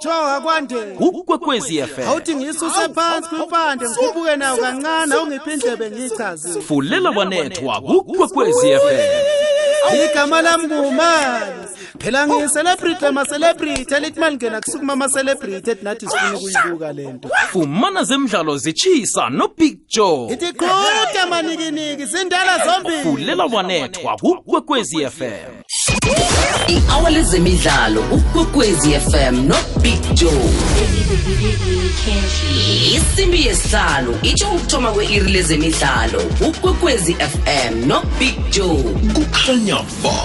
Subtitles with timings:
[0.00, 7.10] kuthiwa kwande ukwekwezi FM awuthi ngisuse phansi kwimpande ngikhuphuke nawo kancane awungiphi indlebe ngiyichazile fulela
[7.10, 9.02] wanethwa ukwekwezi FM
[10.10, 11.52] igama lami ngumali
[11.98, 18.56] phela ngiyicelebrity ama-celebrity elithi malingena kusukuma ama-celebrity ethi nathi sifuna ukuyibuka le nto fumana zemidlalo
[18.56, 25.63] zitshisa nobig joe ithi qhuda manikiniki zindala zombili fulela wanethwa kukwekwezi fm
[26.74, 30.50] i-hour lezemidlalo ukwekwezi fm nobig joe
[32.96, 38.78] isimbi yesihlalo itsho ukuthoma kwe-iri lezemidlalo ukwekwezi fm nobig joe
[39.14, 40.18] kukhanya ba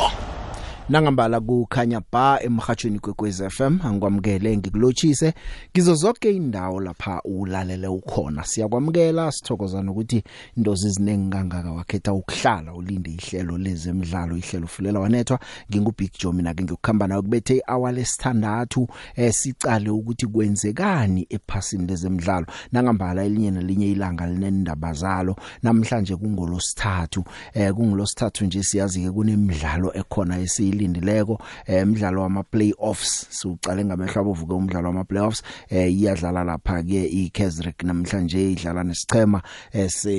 [0.90, 5.34] nangambala kukhanya ba emhathweni kwekwez FM angikwamukele ngikulochise
[5.74, 10.24] kizo zonke indawo lapha ulalele ukhona siyakwamukela sithokoza ukuthi
[10.58, 15.40] indozi izinengi kangaka wakhetha ukuhlala ulinde ihlelo lezemidlalo ihlelo fulela wanethwa
[15.72, 22.46] ngingubig Joe mina ke ngiyokhamba nawe kubethe ihour lesithandathu eh sicale ukuthi kwenzekani ephasini lezemidlalo
[22.72, 30.40] nangambala elinye nelinye ilanga linendaba zalo namhlanje kungolosithathu eh kungolosithathu nje siyazi ke kunemidlalo ekhona
[30.40, 36.82] esile esilindileko emidlalo eh, wama playoffs siuqale ngamehla bovuke umdlalo wama playoffs eh, iyadlala lapha
[36.84, 39.42] ke iKaizersberg namhlanje idlala nesichema
[39.74, 40.16] eh, se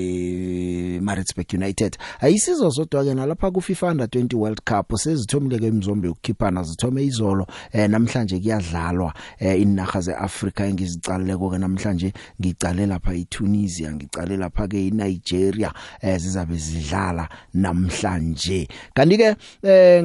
[1.02, 6.08] Maritzburg United ayisizo sodwa ke nalapha ku FIFA Under 20 World Cup sezithomile ke imzombe
[6.12, 7.46] ukukhiphana zithome izolo
[7.88, 9.14] namhlanje kuyadlalwa
[9.56, 15.72] inaga zeAfrica engizicaleleko ke namhlanje ngicale lapha eTunisia ngicale lapha ke eNigeria
[16.20, 19.32] zizabe zidlala namhlanje kanti ke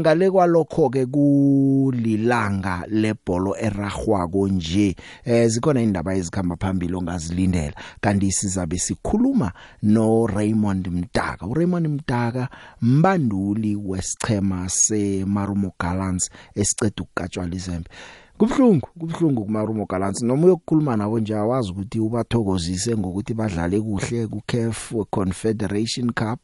[0.02, 4.94] ngale kwa kwalokho ke kulilanga lebholo eragwa konje
[5.26, 9.52] eh zikhona indaba ezikhamba phambili ongazilindela kanti sizabe sikhuluma
[9.84, 12.50] no Raymond Mdaka u Raymond Mdaka
[12.82, 17.90] mbanduli wesichema se Marumo Gallants esiceda ukukatshwa izembe
[18.38, 24.94] kubhlungu kubhlungu kumarumo galansi noma uyokukhuluma nabo nje awazi ukuthi ubathokozise ngokuthi badlale kuhle kuCAF
[25.12, 26.40] Confederation Cup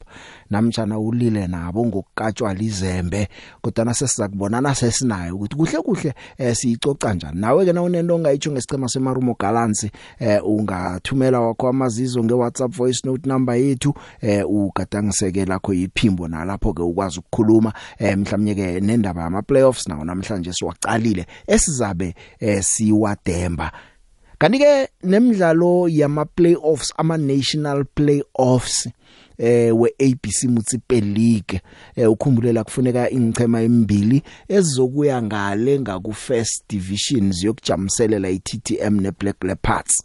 [0.50, 3.28] namtjana ulile nabo ngokukatshwa lizembe
[3.62, 8.88] kodwa nasesiza kubonana sesinayo ukuthi kuhle kuhle eh, siyicoca kanjani nawe ke nawunento ongayicho ngesicema
[8.90, 16.28] semarumo galansi eh, ungathumela wakho amazizo ngeWhatsApp voice note number yethu eh, ugadangiseke lakho iphimbo
[16.28, 22.16] nalapho ke ukwazi ukukhuluma eh, mhlawumnye ke nendaba yama playoffs nawo namhlanje siwaqalile esiza esizabe
[22.40, 23.72] eh, siwademba
[24.38, 28.88] kanti ke nemidlalo yama playoffs ama national playoffs
[29.38, 31.62] eh we ABC Municipal League
[31.96, 40.04] eh ukhumbulela kufuneka ingchema emibili ezizokuya ngale ngaku first divisions yokujamiselela iTTM neBlack Leopards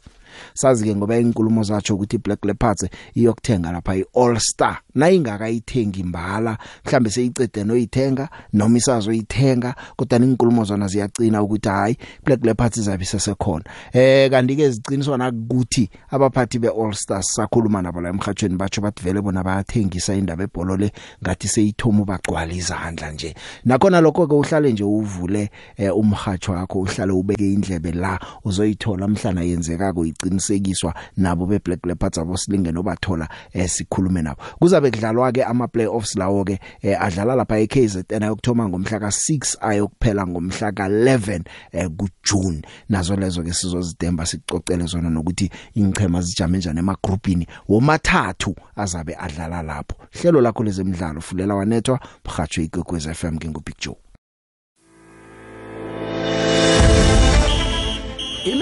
[0.55, 7.11] sazi ke ngoba inkulumo zatsho ukuthi iBlack Leopards iyokuthenga lapha iAll Star nayingakayithengi mbala mhlambe
[7.11, 13.65] seyicede noyithenga noma isazo uyithenga kodwa inkulumo zona ziyacina ukuthi hayi black leopards izabe sesekhona
[13.93, 19.45] eh kanti ke ziqiniswa nakuthi abaphathi beAll Stars sakhuluma nabo la emhathweni batho bathivele bona
[19.45, 20.89] bayathengisa indaba ebhola le
[21.23, 23.35] ngathi seyithoma ubagcwala izandla nje
[23.65, 29.43] nakona lokho ke uhlale nje uvule eh, umhathwa wakho uhlale ubeke indlebe la uzoyithola mhlana
[29.45, 35.43] yenzeka kuyiqinisekiswa nabo beBlack Leopards abo silingene obathola eh, sikhulume nabo kuzabe kuzabe kudlalwa ke
[35.43, 41.89] ama playoffs lawo ke eh, adlala lapha eKZN ayokthoma ngomhla ka6 ayokuphela ngomhla ka11 eh,
[41.89, 49.63] kuJune nazo lezo ke sizozidemba sicocele zona nokuthi ingchema zijame njani emagrupini womathathu azabe adlala
[49.63, 53.97] lapho hlelo lakho lezemidlalo fulela wanethwa mhajo ikwekwez FM ngingubig joe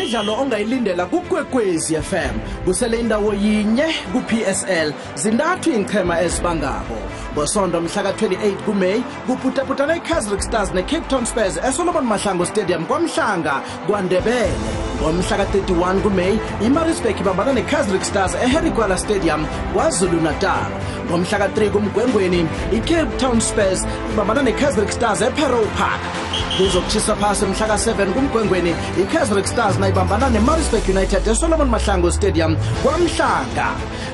[0.05, 2.35] imidlalo ongayilindela kukwekwezi FM
[2.65, 6.97] kusele indawo yinye ku-PSL zintathu iinqhema ezibangako
[7.33, 13.55] ngosondo mhla ka-28 kumeyi kuputaputana i-kazrik stars ne-cape town spurs esolomon mahlango stadium kwamhlanga
[13.87, 14.53] kwandebele
[15.03, 16.37] ngomhla ka-31 kumeyi
[16.67, 20.69] imarisburg ibambana ne-kazrik stars eherikwala stadium kwazulu-natal
[21.09, 23.81] ngomhla ka-3 kumgwengweni i-cape town spurs
[24.13, 26.01] ibambana ne-kazrik stars eperow park
[26.57, 28.73] kuzokutshisa phasi mhla ka-7 kumgwengweni
[29.03, 33.67] i-kazrik stars ebambana ne-marisburg united esolomon mahlango stadium kwamhlanga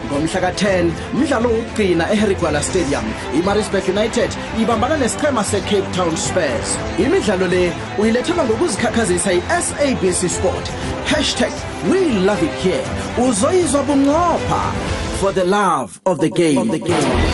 [0.07, 3.05] ngomhla ka-10 mdlalo wokugcina eherigwala stadium
[3.39, 4.31] imarisburg united
[4.63, 6.69] ibambana nesichema secape town spurs
[7.05, 10.67] imidlalo le uyilethelwa ngokuzikhakhazisa i-sabc sport
[11.11, 11.53] hashtag
[11.93, 12.85] we love it here
[13.29, 14.63] uzoyizwa bunqopha
[15.21, 17.30] for the love of the game, of the game.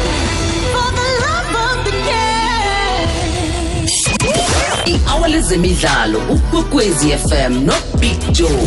[5.09, 8.67] awalezemidlalo ukwekwezi FM no Big Joe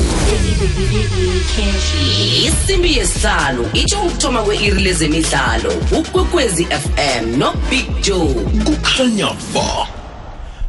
[2.46, 5.70] isimbi yesihlanu itsho ukuthoma kwe-iri lezemidlalo
[6.00, 8.34] ukwekwezi FM no Big Joe
[8.66, 9.88] kukhanya ba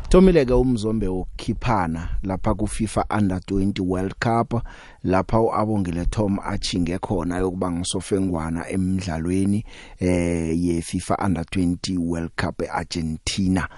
[0.08, 4.62] Thomileke umzombe ukukhiphana lapha ku FIFA Under 20 World Cup
[5.04, 9.64] lapha uabongile Tom achinge khona yokuba ngisofengwana emidlalweni
[10.00, 13.68] eh ye FIFA Under 20 World Cup eArgentina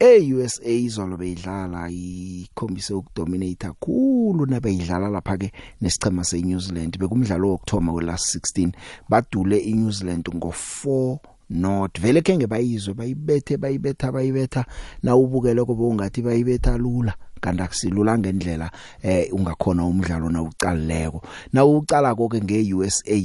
[0.00, 5.48] e-USA izolo beyidlala ikhombise ukudominate kakhulu nabeyidlala lapha ke
[5.84, 8.72] nesicema seNew Zealand bekumdlalo wokthoma welast 16
[9.12, 11.18] badule iNew Zealand ngo4
[11.50, 14.64] not vele kenge bayizwe bayibethe bayibetha bayibetha
[15.02, 18.70] na ubukele kube ungathi bayibetha lula kanti akusilula ngendlela
[19.02, 21.20] eh ungakhona umdlalo na uqalileko
[21.52, 23.20] na uqala konke ngeUSA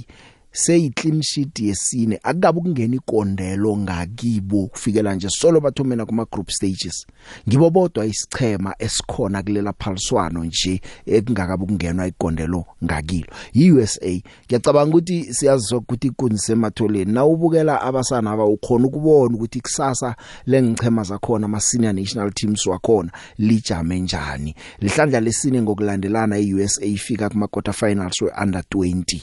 [0.56, 7.07] seyiclean sheet yesine akukabe ukungena ikondelo ngakibo kufikela nje solo bathumena kuma group stages
[7.50, 15.80] ngibo bodwa isichema esikhona kulela phaliswano nje ekungakabe ukungenwa ikondelo ngakilo iUSA ngiyacabanga ukuthi siyazizwa
[15.80, 20.16] ukuthi ikunzi sematholeni na ubukela abasana aba ukhona ukubona ukuthi kusasa
[20.46, 27.48] lengichema zakhona ama senior national teams wakhona lijame njani lihlandla lesine ngokulandelana iUSA ifika kuma
[27.48, 29.19] quarter finals we under 20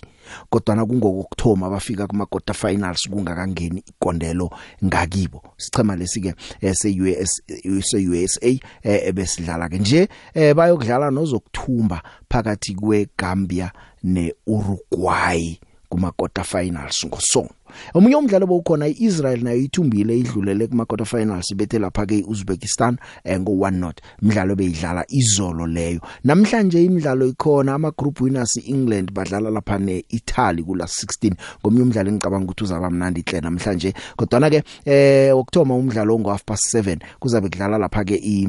[0.51, 4.51] kodwa na kungokuthoma bafika kuma quarter finals kungakangeni ikondelo
[4.85, 6.33] ngakibo sichema lesi ke
[6.75, 7.43] se eh, US
[7.91, 8.47] se eh, USA
[8.83, 10.09] eh, ebesidlala ke nje
[10.55, 13.73] bayokudlala nozokuthumba phakathi kweGambia
[14.03, 15.57] neUruguay
[15.93, 17.53] kuma quarter finals ngosonto
[17.95, 22.97] omunye umdlalo bowukhona iIsrael nayo ithumbile idlulele kuma quarter finals ibethe lapha ke iUzbekistan
[23.29, 23.93] eh, ngo 1-0
[24.25, 30.85] umdlalo beyidlala izolo leyo namhlanje imidlalo ikhona ama group winners iEngland badlala lapha neItaly kula
[30.89, 36.17] 16 ngomnye umdlalo engicabanga ukuthi uzaba mnandi hle namhlanje kodwa na ke eh wokthoma umdlalo
[36.19, 38.49] ngo half past 7 kuzabe kudlala lapha ke i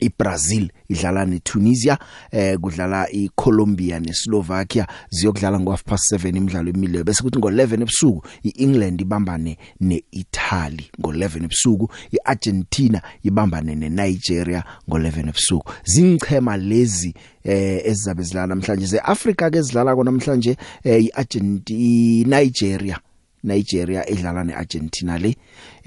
[0.00, 1.98] iBrazil idlala neTunisia
[2.32, 8.22] eh kudlala iColombia neSlovakia ziyokudlala ngo half past 7 imidlalo emile bese kuthi ngo11 ebusuku
[8.42, 17.14] iEngland ibambane neItaly ngo11 ebusuku iArgentina ibambane neNigeria ngo11 ebusuku zingichema lezi
[17.44, 22.98] eh ezizabe zilala namhlanje seAfrica ke zidlala kona namhlanje eh iArgentina Nigeria
[23.44, 25.36] Nigeria idlala neArgentina le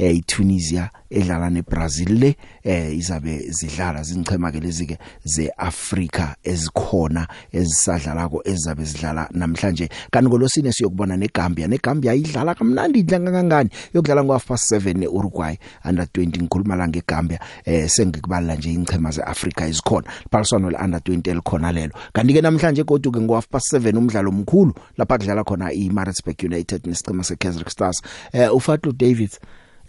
[0.02, 4.98] eh, iTunisia edlala neBrazil le eh, izabe zidlala zinchema ke lezi ke
[5.30, 13.70] zeAfrica ezikhona ezisadlalako ezabe zidlala namhlanje kanti ngolosine siyokubona neGambia neGambia idlala kamnandi idlanga kangani
[13.94, 15.56] yokudlala ngo half past 7 neUruguay
[15.86, 21.32] under 20 ngikhuluma la ngeGambia eh sengikubalala nje inchema zeAfrica ezikhona phaliswano le under 20
[21.32, 25.44] elikhona lelo kanti ke namhlanje godu ke ngo half past 7 umdlalo omkhulu lapha kudlala
[25.44, 28.02] khona iMaritzburg United nesicema seKaizer Stars
[28.34, 29.40] eh uFatlu Davids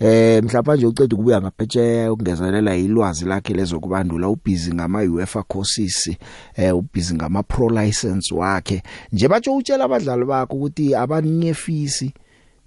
[0.05, 6.11] eh mhlawumbe nje uceda ukubuya ngaphetsheya ukungezelela ilwazi lakhe lezokubandula ubhizi ngama UEFA courses
[6.57, 8.83] eh ubhizi ngama pro license wakhe
[9.13, 12.15] nje batsho utshela abadlali bakho ukuthi abaninyefisi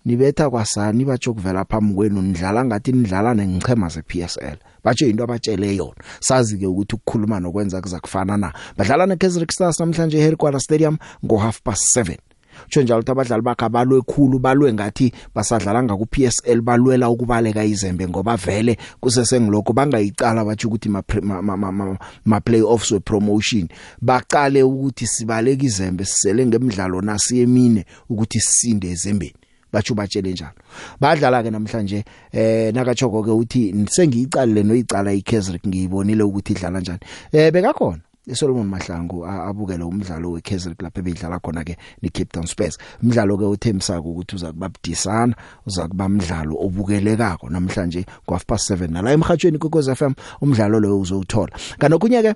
[0.06, 6.04] nibetha kwasani batsho kuvela phambi kwenu nidlala ngathi nidlala nengichema zePSL batsho into abatshele yona
[6.20, 11.38] sazi ke ukuthi ukukhuluma nokwenza kuza kufana na badlala neKaizer Chiefs namhlanje eHerkwala Stadium ngo
[11.38, 12.18] half past 7
[12.64, 18.04] Kusho njalo ukuthi abadlali bakhe abalwe khulu balwe ngathi basadlala ngaku PSL balwela ukubaleka izembe
[18.08, 21.00] ngoba vele kusesengiloko bangayicala bathi ukuthi ma
[21.48, 21.86] ma, ma, ma,
[22.30, 23.68] ma playoffs we promotion.
[24.08, 27.82] Baqale ukuthi sibaleka izembe sisele ngemidlalo nasi emine
[28.12, 29.34] ukuthi sisinde ezembeni.
[29.74, 30.56] bathu batshele njalo
[31.02, 32.00] badlala ke namhlanje
[32.32, 33.62] eh nakachoko ke uthi
[33.96, 37.04] sengiyicalile noyicala iKaizer ngiyibonile ukuthi idlala kanjani
[37.36, 38.00] eh bekakhona
[38.34, 44.02] Solomon Mahlangu abukele umdlalo weKaizer Club ebedlala khona ke neCape Town Spurs umdlalo ke uthemsaka
[44.02, 45.36] ukuthi uza kuba budisana
[45.68, 52.20] uza kuba umdlalo obukelekako namhlanje ngo 7 nala emhathweni kokweza FM umdlalo lo uzowuthola kanokunye
[52.26, 52.32] ke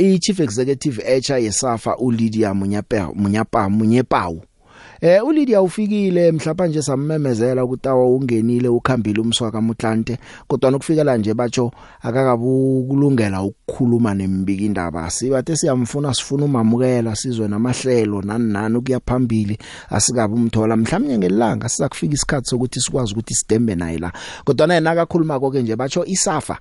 [0.00, 4.40] i chief executive echa yesafa uLydia Munyapa Munyapa Munyepawu
[5.00, 11.70] Eh uLydia ufikile mhlawumbe samemezela ukutawa ungenile ukhambile umswaka uMtlante kodwa nokufikela nje batho
[12.02, 19.58] akakabukulungela ukukhuluma nembiki indaba sibathe siyamfuna sifuna umamukela sizwe namahlelo nani nani ukuyaphambili
[19.90, 24.12] asikabe umthola mhlawumnye ngelanga sizakufika isikhathi sokuthi sikwazi ukuthi sidembe naye la
[24.44, 26.58] kodwa naye nakakhuluma konke nje batho isafa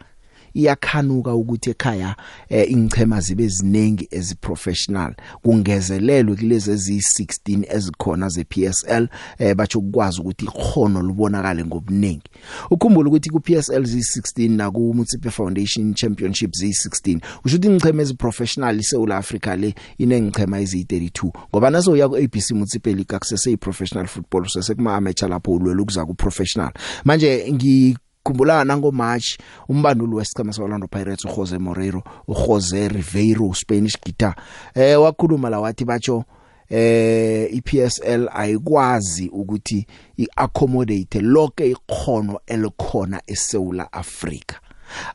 [0.58, 2.16] iyakhanuka ukuthi ekhaya
[2.50, 9.08] eh, ingchema zibe eziningi eziprofessional kungezelelwe kulezi eziyi16 ezikhona zePSL
[9.40, 12.28] eh, bacho ukwazi ukuthi ikhono libonakale ngobuningi
[12.72, 19.56] ukhumbula ukuthi kuPSL zi16 naku Mutsipe Foundation Championship zi16 kusho ukuthi ingchema eziprofessional eSouth Africa
[19.60, 24.96] le inengchema ezi32 ngoba naso uya ku ABC Mutsipe League akusese iprofessional football sase kuma
[24.96, 26.72] amateur lapho ulwela ukuza ku professional
[27.06, 27.98] manje ngi
[28.28, 29.38] khumbulana nango March
[29.70, 34.36] umbanduli wesicema seOrlando Pirates uJose Moreiro uJose Ribeiro Spanish guitar
[34.76, 36.24] eh wakhuluma la wathi batho
[36.70, 44.56] eh iPSL ayikwazi ukuthi iaaccommodate lonke ikhono elikhona eSouth Africa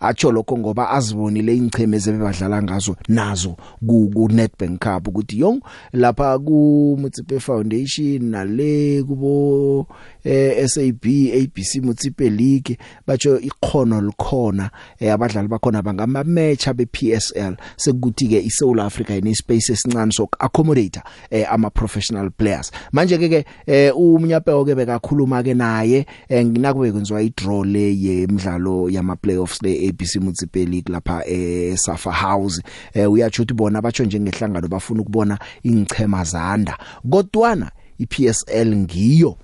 [0.00, 5.62] acho lokho ngoba azibonile ingcheme ezebadlala ngazo nazo ku, ku Nedbank Cup ukuthi yong
[5.92, 9.86] lapha ku Mutsipe Foundation nale kubo
[10.24, 12.76] eh, SAB ABC Mutsipe League
[13.06, 19.34] bacho ikhono likhona eh, abadlali bakhona bangama match abe PSL sekuthi ke iSouth Africa ine
[19.34, 21.00] space esincane sok accommodate
[21.30, 26.92] eh, ama professional players manje ke ke eh, umnyapheko ke bekakhuluma ke naye eh, nginakube
[26.92, 32.58] kwenziwa i draw le yemidlalo yama playoffs be ABC Municipality lapha eSafa eh, House
[32.94, 36.78] eh uyachuthi bona abatsho njengehlangano bafuna ukubona ingchema zanda
[37.10, 39.36] kodwana iPSL ngiyo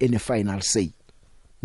[0.00, 0.88] ene final say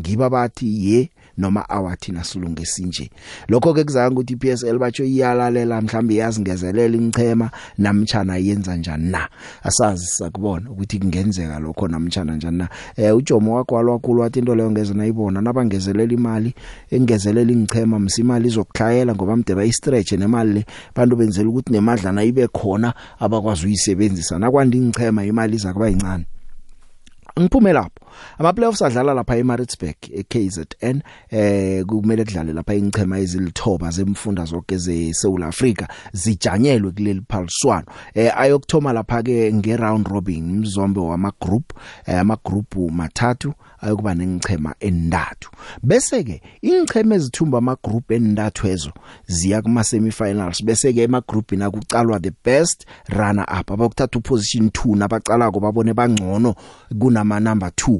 [0.01, 1.09] ngiba bathi ye
[1.39, 3.08] noma hour thina silunge sinje
[3.48, 9.29] lokho ke kuzanga ukuthi iPSL batho iyalalela mhlambe yazingezelela imchema namtchana yenza njani na
[9.63, 14.72] asazi sakubona ukuthi kungenzeka lokho namtchana njani na eh uJomo wagwalwa kakhulu wathi into leyo
[14.72, 16.53] ngeze nayibona nabangezelela imali
[16.91, 20.65] engezelela ingchema msimali izokhlanyela ngoba mdeba istretch nemali le
[20.96, 26.25] bantu benzela ukuthi nemadlana ibe khona abakwazi uyisebenzisa nakwandi ingchema imali iza kuba incane
[27.39, 28.00] ngiphume lapho
[28.38, 35.88] amaplayoffs adlala lapha eMaritzburg eKZN eh kumele kudlale lapha ingchema ezilithoba zemfunda zonke zeSouth Africa
[36.13, 41.73] zijanyelwe kuleli phaliswano eh ayokthoma lapha ke ngeround robin mzombe wama group
[42.05, 45.49] eh, ama group mathathu ayokuba nengchema endathu
[45.83, 48.91] bese ke ingchema ezithumba ama group endathu ezo
[49.27, 54.65] ziya kuma semifinals bese ke ema group ina kucalwa the best runner up abakuthatha uposition
[54.67, 56.55] 2 nabacalako babone bangcono
[56.99, 57.99] kunama number 2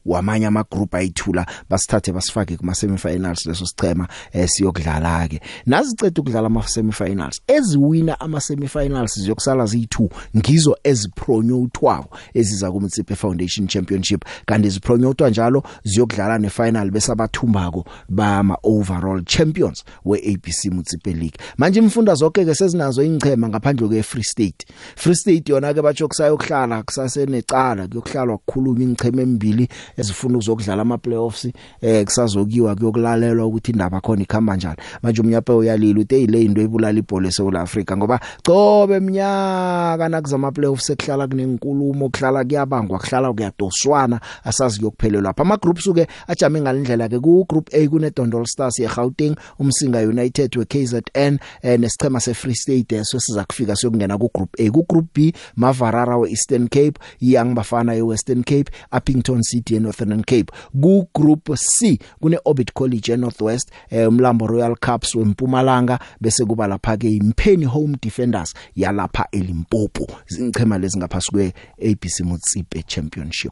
[0.05, 6.47] wamanye ama group ayithula basithathe basifake kuma semifinals leso sichema eh, siyokudlala ke naziceda ukudlala
[6.47, 15.29] ama semifinals eziwina ama semifinals ziyokusala zi2 ngizo ezipronyotwako eziza kumtsipe foundation championship kanti zipronyotwa
[15.29, 22.55] njalo ziyokudlala nefinal bese abathumbako bama overall champions weABC Mutsipe League manje imfunda zonke ke
[22.55, 28.83] sezinazo ingchema ngaphandle kweFree State Free State yona ke bajokusayo ukhlala kusase necala kuyokhlalwa kukhulunywa
[28.83, 29.67] ingchema emibili
[29.97, 31.47] ezifuna ukuzokudlala ama playoffs
[31.81, 36.99] eh kusazokuyiwa kuyokulalelwa ukuthi indaba khona ikhamba kanjani manje umnyapo uyalila uthe ile into ebulala
[36.99, 44.83] ibhola eSouth Africa ngoba cobe eminyaka nakuzama playoffs ekuhlala kunenkulumo okuhlala kuyabangwa kuhlala kuyadoswana asazi
[44.83, 49.35] yokuphelelwa lapha ama groups ke ajame ngalendlela ke ku group A kune Dondol Stars yeGauteng
[49.59, 54.69] umsinga United weKZN eh, nesichema seFree State eso eh, siza kufika siyokungena ku group A
[54.71, 61.07] ku group B Mavarara weEastern Cape Young Bafana yeWestern Cape Upington City eNorthern Cape ku
[61.13, 67.09] group C kune Orbit College eNorthwest eh, umlambo Royal Cups weMpumalanga bese kuba lapha ke
[67.11, 73.51] impheni Home Defenders yalapha eLimpopo zingchema lezi ngaphasukwe ABC Motsipe Championship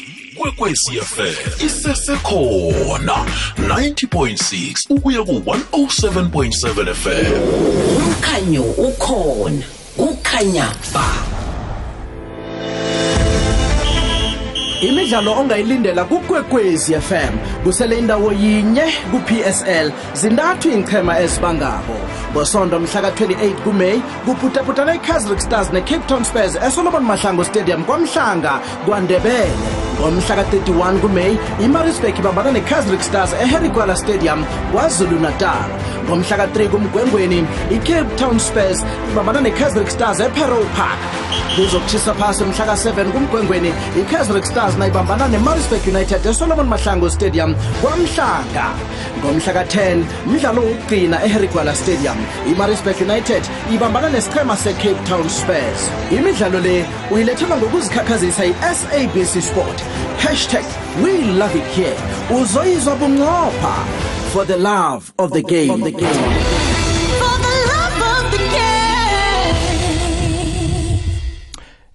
[0.67, 3.25] ikwekwezi fm isesekhona
[3.57, 7.31] 90.6 ukuya ku-107.7 fm
[8.01, 9.63] umkhanyo ukhona
[9.97, 11.05] kukhanya ba
[14.81, 21.95] imidlalo ongayilindela kukwekwezi fm kusele indawo yinye ku-psl zintathu iinchema ezibangabo
[22.31, 30.99] ngosondo mhlaka-28 kumeyi kuphuthaphutana i-kazrik stars ne-cape town spurs esolomon mahlango stadium kwamhlanga kwandebele ngomhlaka-31
[31.01, 35.63] kumeyi imarisburg ibambana nekazrik stars eherikwala stadium kwazulu-natal
[36.07, 37.43] ngomhlaka-3 kumgwengweni
[37.75, 38.79] icape town spurs
[39.11, 40.99] ibambana nekazrik stars eperow park
[41.55, 48.67] kuzokutshisa phasi mhlaka-7 kumgwengweni ikazrik stars nayibambana nemarisburg united esolomon mahlango stadium kwamhlanga
[49.19, 52.17] ngomhlaka-10 mdlalo wokugcina eherikwala stadium
[52.51, 53.43] imarisburg united
[53.75, 55.79] ibambana nesichema secape town spurs
[56.11, 59.79] imidlalo le uyilethelwa ngokuzikhakhazisa i-sabc sport
[60.17, 60.63] Hashtag
[61.03, 61.95] we love it here.
[62.29, 63.85] Uzoizwa bunqopha
[64.31, 65.79] for the love of the game.
[65.79, 65.97] For the
[67.67, 69.55] love of the game.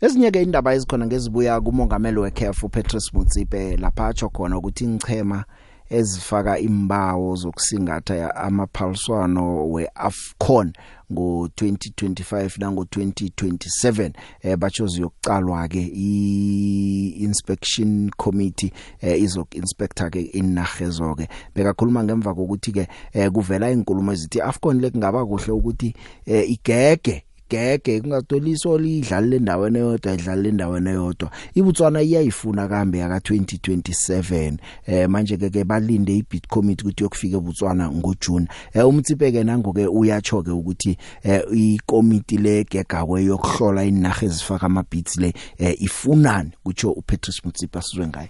[0.00, 5.45] Ezinyeke indaba ezikhona ngezibuya kumongameli weCAF uPatrice Mutsipe lapha acho khona ukuthi inchema
[5.90, 10.73] ezifaka imbawo zokusingatha amaphaliswano weAfcon
[11.11, 14.11] ngo2025 nango2027
[14.43, 22.88] eh bachozi yokucalwa ke iinspection committee eh, izokinspector ke inahezo ke bekakhuluma ngemva kokuthi ke
[23.12, 25.95] eh, kuvela inkulumo ezithi Afcon lekungaba kuhle ukuthi
[26.26, 34.57] eh, igege sigege kungatolisa olidlalile endaweni eyodwa idlalile endaweni eyodwa iBotswana iyayifuna kambe yaka 2027
[34.87, 39.87] eh manje ke ke balinde iBit Committee ukuthi yokufika eBotswana ngoJune eh umtsipeke nango ke
[39.87, 47.45] uyatsho ke ukuthi eh ikomiti legegakwe yokuhlola inaga ezifaka amabits le eh, ifunani kutsho uPetrus
[47.45, 48.29] Mutsipa sizwe ngayo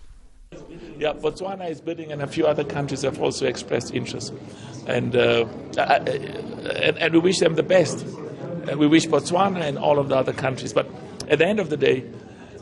[0.99, 4.33] Yeah, Botswana is bidding, and a few other countries have also expressed interest,
[4.87, 5.45] and uh,
[5.77, 6.09] and,
[6.99, 8.03] and we wish them the best.
[8.73, 10.73] Uh, we wish Botswana and all of the other countries.
[10.73, 10.89] But
[11.29, 12.05] at the end of the day,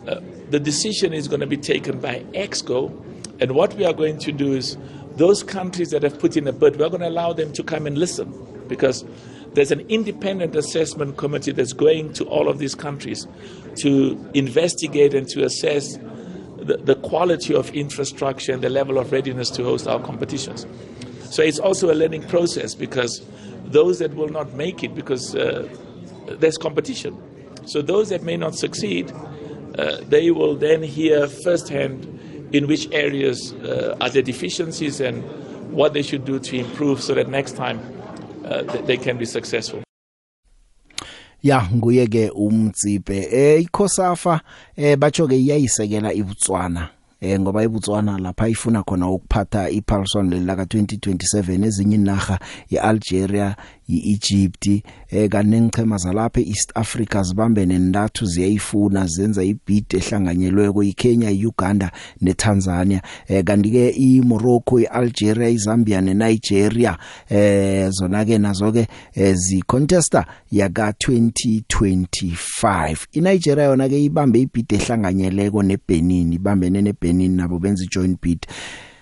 [0.06, 0.20] uh,
[0.50, 2.90] the decision is going to be taken by EXCO.
[3.40, 4.76] And what we are going to do is
[5.16, 7.86] those countries that have put in a bid, we're going to allow them to come
[7.86, 8.32] and listen
[8.68, 9.04] because
[9.54, 13.26] there's an independent assessment committee that's going to all of these countries
[13.76, 15.96] to investigate and to assess
[16.56, 20.66] the, the quality of infrastructure and the level of readiness to host our competitions.
[21.30, 23.22] So it's also a learning process because
[23.64, 25.68] those that will not make it because uh,
[26.26, 27.16] there's competition.
[27.66, 29.12] So those that may not succeed,
[29.78, 32.04] uh, they will then hear firsthand
[32.52, 35.22] in which areas uh, are the deficiencies and
[35.72, 37.80] what they should do to improve so that next time
[38.44, 39.80] uh, they can be successful.
[41.44, 44.40] ya nguye ke umtsipe eh ikhosafa
[44.76, 46.88] eh bacho ke iyayisekela iBotswana
[47.20, 52.38] eh ngoba iBotswana lapha ifuna khona ukuphatha iPulson lelaka 2027 ezinye inaga
[52.70, 53.56] iAlgeria
[53.88, 54.66] iEgypt
[55.10, 63.44] eh kanengichema zalapha eEast Africa zibambene ndathu ziyayifuna zenza ibid ehlanganyelwe kuyiKenya iUganda neTanzania eh
[63.44, 66.98] kanti ke iMorocco iAlgeria iZambia neNigeria
[67.30, 75.62] eh zona ke nazo ke eh, zicontesta yaka 2025 iNigeria yona ke ibambe ibid ehlanganyeleko
[75.62, 78.40] neBenin ibambene neBenin nabo benza ijoint bid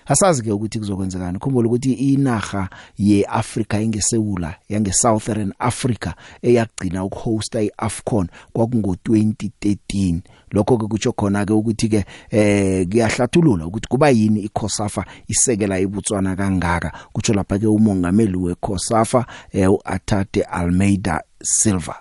[0.05, 8.27] asazi ke ukuthi kuzokwenzekani khumbula ukuthi inaga yeAfrica engesewula yange Southern Africa eyagcina ukuhosta iAfcon
[8.53, 10.15] kwakungo 2013
[10.51, 16.35] lokho ke kutsho khona ke ukuthi ke eh kuyahlathulula ukuthi kuba yini iCOSAFA isekela iBotswana
[16.35, 21.95] kangaka kutsho lapha ke umongameli weCOSAFA eh uAtate Almeida Silva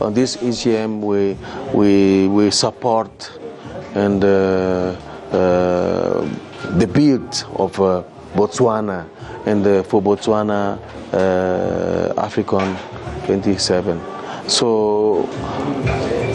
[0.00, 1.36] on this ECM we
[1.74, 3.28] we we support
[3.94, 4.96] and uh,
[5.36, 6.24] uh
[6.76, 8.02] the build of uh,
[8.34, 9.06] Botswana
[9.46, 10.78] and uh, for Botswana
[11.12, 12.76] uh, African
[13.26, 14.00] 27.
[14.48, 15.26] So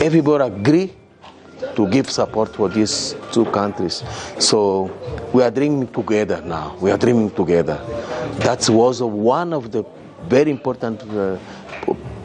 [0.02, 0.94] everybody agree
[1.76, 4.04] to give support for these two countries.
[4.40, 4.86] So
[5.34, 6.76] we are dreaming together now.
[6.80, 7.80] We are dreaming together.
[8.40, 9.84] That was one of the
[10.24, 11.38] very important uh,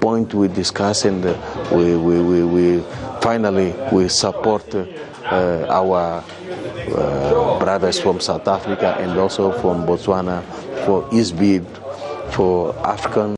[0.00, 1.34] point we discussed and uh,
[1.72, 2.82] we, we, we, we,
[3.20, 4.84] finally we support uh,
[5.68, 6.24] our
[6.88, 10.42] uh, brothers from South Africa and also from Botswana,
[10.85, 11.64] for ISBID,
[12.33, 13.35] for African.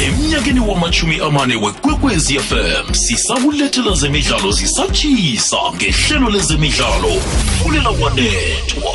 [0.00, 7.06] emnyakeni wamashumi amane wekwekwezi fm sisakulethela zemidlalo zisatshisa ngehlelo lezemidlalo
[7.62, 8.90] fulela kwanethwa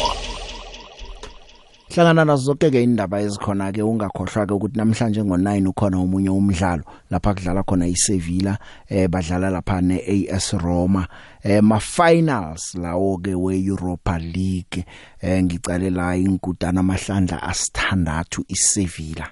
[1.96, 7.88] hlangana nazo zonke-ke indaba ezikhona-ke ungakhohlwa-ke ukuthi namhlanje ngo-9 ukhona omunye umdlalo lapha kudlala khona
[7.88, 8.58] isevilla
[8.92, 11.08] um eh, badlala lapha ne-as roma
[11.42, 14.84] eh ma finals lawo ke we Europa League
[15.24, 19.24] eh ngicale la inkutana amahlandla asithandathu iSevilla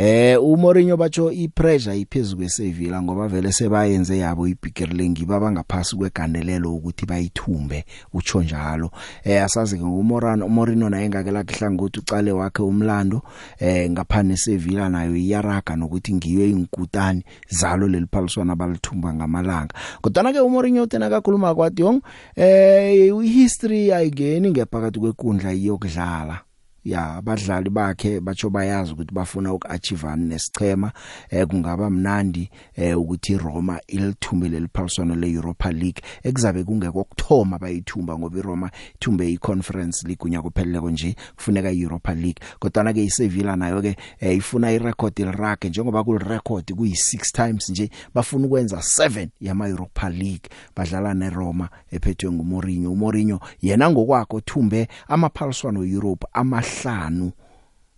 [0.00, 7.02] eh uMourinho batho ipressure iphezulu kweSevilla ngoba vele sebayenze yabo ibigger league babangaphasi kweganelelo ukuthi
[7.06, 7.82] bayithumbe
[8.14, 8.90] utsho njalo
[9.26, 13.22] eh asazi ke uMorano uMourinho naye ngakelakhe hlangothi ucale wakhe umlando
[13.58, 20.82] eh ngaphane Sevilla nayo iyaraga nokuthi ngiyo inkutani zalo leliphaliswana balithumba ngamalanga kodwa ke uMourinho
[20.86, 22.00] utena kakhuluma kwaDiong
[22.38, 26.44] eh history ayigeni ngephakathi kwekundla iyokudlala
[26.84, 30.92] ya abadlali bakhe batsho bayazi ukuthi bafuna ukuachievani nesichema
[31.30, 38.18] eh kungaba mnandi eh ukuthi Roma ilithumile liphaliswana le Europa League ekuzabe kungekho ukuthoma bayithumba
[38.18, 43.56] ngoba iRoma ithumbe iConference League unya kupheleleko nje kufuneka iEuropa League kodwa na ke iSevilla
[43.56, 49.68] nayo ke eh, ifuna irecord ilirage njengoba kulirecord kuyi6 times nje bafuna ukwenza 7 yama
[49.68, 57.32] Europa League badlala neRoma ephethwe nguMourinho uMourinho yena ngokwakhe uthumbe amaphaliswano eEurope ama kahlanu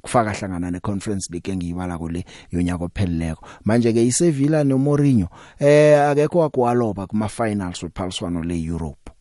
[0.02, 5.28] kufaka hlangana neconference league engiyibala kule yonyaka opheleleko manje ke iSevilla noMourinho
[5.58, 9.12] eh akekho wakwaloba kuma finals wephaliswano leEurope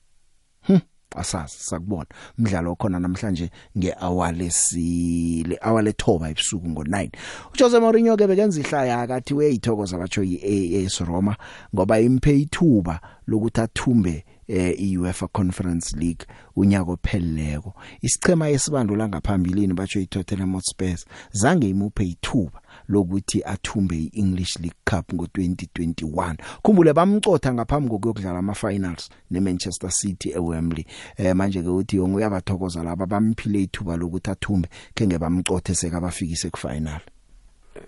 [0.62, 0.78] hm
[1.16, 2.06] asazi sakubona
[2.38, 7.10] umdlalo okhona namhlanje ngeawalesi leawale thoba ebusuku ngo9
[7.54, 11.36] uJose Mourinho ke bekenza ihlaya akathi uyayithokoza bacho yiAS Roma
[11.76, 20.54] ngoba imphe ithuba lokuthathume eh iUEFA Conference League unyaka opheleleko isichema esibandula ngaphambilini batsho iTottenham
[20.54, 20.98] Hotspur
[21.32, 29.92] zange imuphe ithuba lokuthi athumbe iEnglish League Cup ngo2021 khumbule bamcotha ngaphambi kokuyodlala amafinals neManchester
[29.92, 30.86] City eWembley
[31.18, 37.02] eh manje ke uthi yonke uyabathokoza laba bamphile ithuba lokuthi athumbe kenge bamcothe sekabafikise kufinal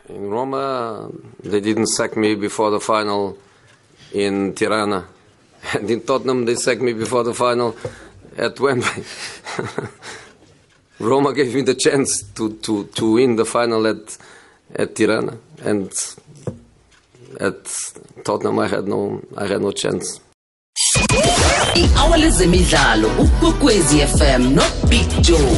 [0.10, 1.10] in Roma
[1.50, 3.36] they didn't sack me before the final
[4.14, 5.04] in Tirana
[5.74, 7.76] And in Tottenham, they sacked me before the final
[8.38, 9.04] at Wembley.
[11.00, 14.18] Roma gave me the chance to, to, to win the final at,
[14.76, 15.38] at Tirana.
[15.64, 15.92] And
[17.40, 17.94] at
[18.24, 20.20] Tottenham, I had no, I had no chance.
[21.76, 23.10] i-hour lezemidlalo
[23.42, 25.52] ukwekwezi fm nobig joe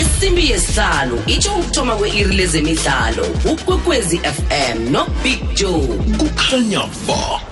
[0.00, 7.47] isimbi yesihlalo itsho ukuthoma kwe-iri lezemidlalo ukwekwezi fm nobig joe kukhanya ba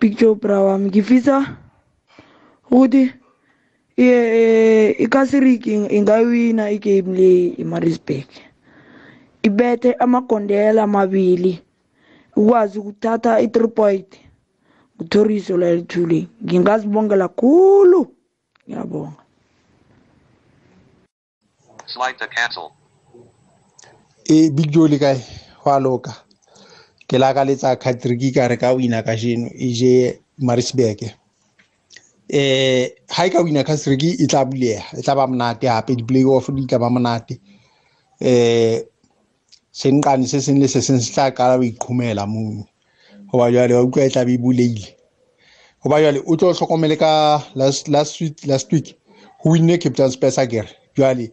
[0.00, 1.46] Pictobra wami ngifisa
[2.70, 3.04] ukuthi
[5.04, 7.30] iCasiric ingawina igame le
[7.62, 8.26] eMaritzburg
[9.46, 11.52] ibethe amagondelo amabili
[12.36, 14.08] ukwazi ukuthatha i-three point
[14.96, 18.00] nguthoriso lalithule ngingazibongela khulu
[18.68, 19.20] ngiyabonga
[21.86, 22.72] Slide to cancel.
[24.24, 25.18] Eh, Big Joe le kae?
[25.60, 26.21] Ho a loka.
[27.08, 29.92] ke lakaletsa khatriki ka re ka wina ka jeno e je
[30.46, 35.92] marisberg eh ha e ka wina khatriki e tla bulega e tla ba monate hape
[35.98, 37.34] di-playoff di tla ba monate
[38.30, 38.82] eh
[39.80, 42.64] senqane se seng le se seng se tla qala ho iqhumela mono
[43.30, 44.86] goba jale wa utlwa e tla be e buleile
[45.82, 47.12] goba jale o tlo tlhokomele ka
[47.88, 48.96] last week
[49.44, 51.30] go winne cape town spesa kere jale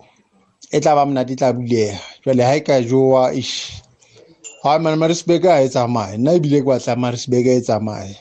[0.76, 1.94] e tla ba monate e tla bulega
[2.26, 3.56] jale ha e ka jowa ish
[4.64, 8.14] Hayi man mare sebeka ha e tsamaye nna ebile kwa tla mare sebeka e tsamaye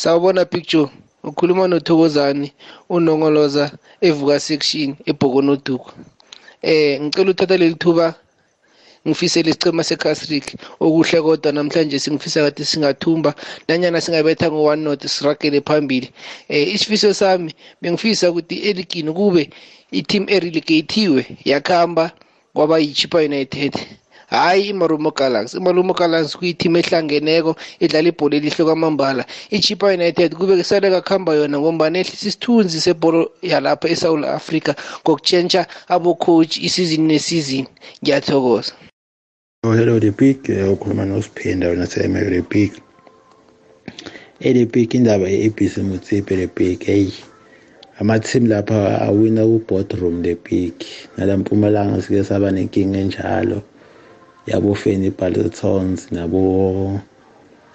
[0.00, 0.88] sawubona picture
[1.28, 2.48] ukhuluma nothokozani
[2.96, 3.64] unongoloza
[4.08, 5.88] evuka section ebhokonoduku
[6.70, 8.06] eh ngicela uthatha leli thuba
[9.06, 10.46] ngifisele isicema secastric
[10.84, 13.30] okuhle kodwa namhlanje singifisa kade singathumba
[13.68, 16.08] nanyana singabetha ngo-1 not sirakele phambili
[16.52, 19.42] um isifiso sami bengifisa ukuthi eligini kube
[19.98, 22.04] i-team erelegathiwe yakuhamba
[22.54, 23.72] kwaba yi-chipa united
[24.30, 27.52] hhayi imarumo galaxy imarumo galaxy kuyithimu ehlangeneko
[27.84, 29.22] edlala ibhola elihle kwamambala
[29.56, 35.60] i-chipa united kube saleka kuhamba yona ngombana ehlisa isithunzi sebholo yalapha esouth africa ngokutshentsha
[35.94, 37.68] abocoach isizini nesizini
[38.02, 38.72] ngiyathokoza
[39.64, 40.38] Oh, hello the pig
[40.72, 42.72] ukhuluma eh, noSiphinda wena seyamelo the pig
[44.40, 47.10] ele pig eh, indaba ye-abc mutsipe le pig eyi
[48.00, 50.74] amathimu lapha awina ku-boardroom le pig
[51.16, 53.58] nala mpumalanga sike saba nenkinga enjalo
[54.48, 56.96] yabo-Fanny Bartleton's nabo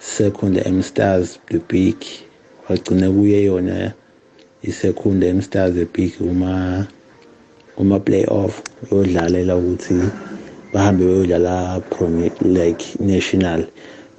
[0.00, 2.00] Secunda M Stars the Big
[2.66, 3.92] wagcina kuye yona
[4.66, 6.82] iSecunda M Stars the Big uma
[7.76, 8.58] kuma playoff
[8.90, 10.02] yodlalela ukuthi
[10.74, 13.62] bahambe beyodlala Premier League National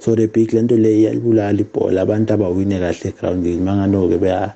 [0.00, 4.54] so the big lento le iyalibulala ibhola abantu abawine kahle egroundini manganoke beya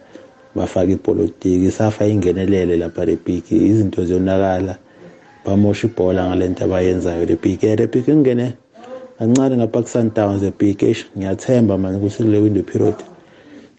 [0.57, 4.79] bafaka ipolitiki safa ingenelele lapha the big izinto ziyonakala
[5.45, 8.47] bamosha ibhola ngalento abayenzayo le PK le PK ngene
[9.17, 10.81] kancane ngapha ku-sundowns le PK
[11.17, 12.99] ngiyathemba manje ukuthi le window period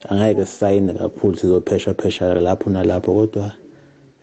[0.09, 3.47] angeke sisayine kakhulu sizophesha phesha lapho nalapho kodwa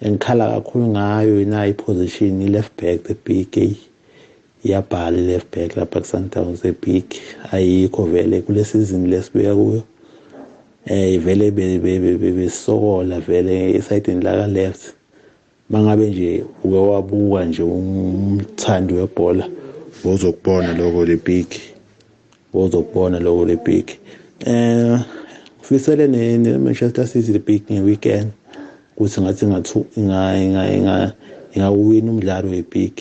[0.05, 3.57] engikhala kakhulu ngayo ina i-position i-left back the PK
[4.65, 7.11] iyabhala i-left back lapha ku-sundowns le PK
[7.55, 9.83] ayikho vele kule season lesibeka kuyo
[10.91, 11.47] eh vele
[12.35, 14.85] besokola vele esayidini laka left
[15.71, 19.45] mangabe nje uke wabuka nje umthandi webhola
[20.03, 21.49] bozokubona lokho lebig
[22.53, 23.87] bozokubona lokho lebig
[24.49, 24.99] eh
[25.61, 28.29] ufisele ne Manchester City lebig ngeweekend
[28.97, 30.97] ukuthi ngathi ngathu inga inga inga
[31.55, 32.95] ingawina umdlalo webig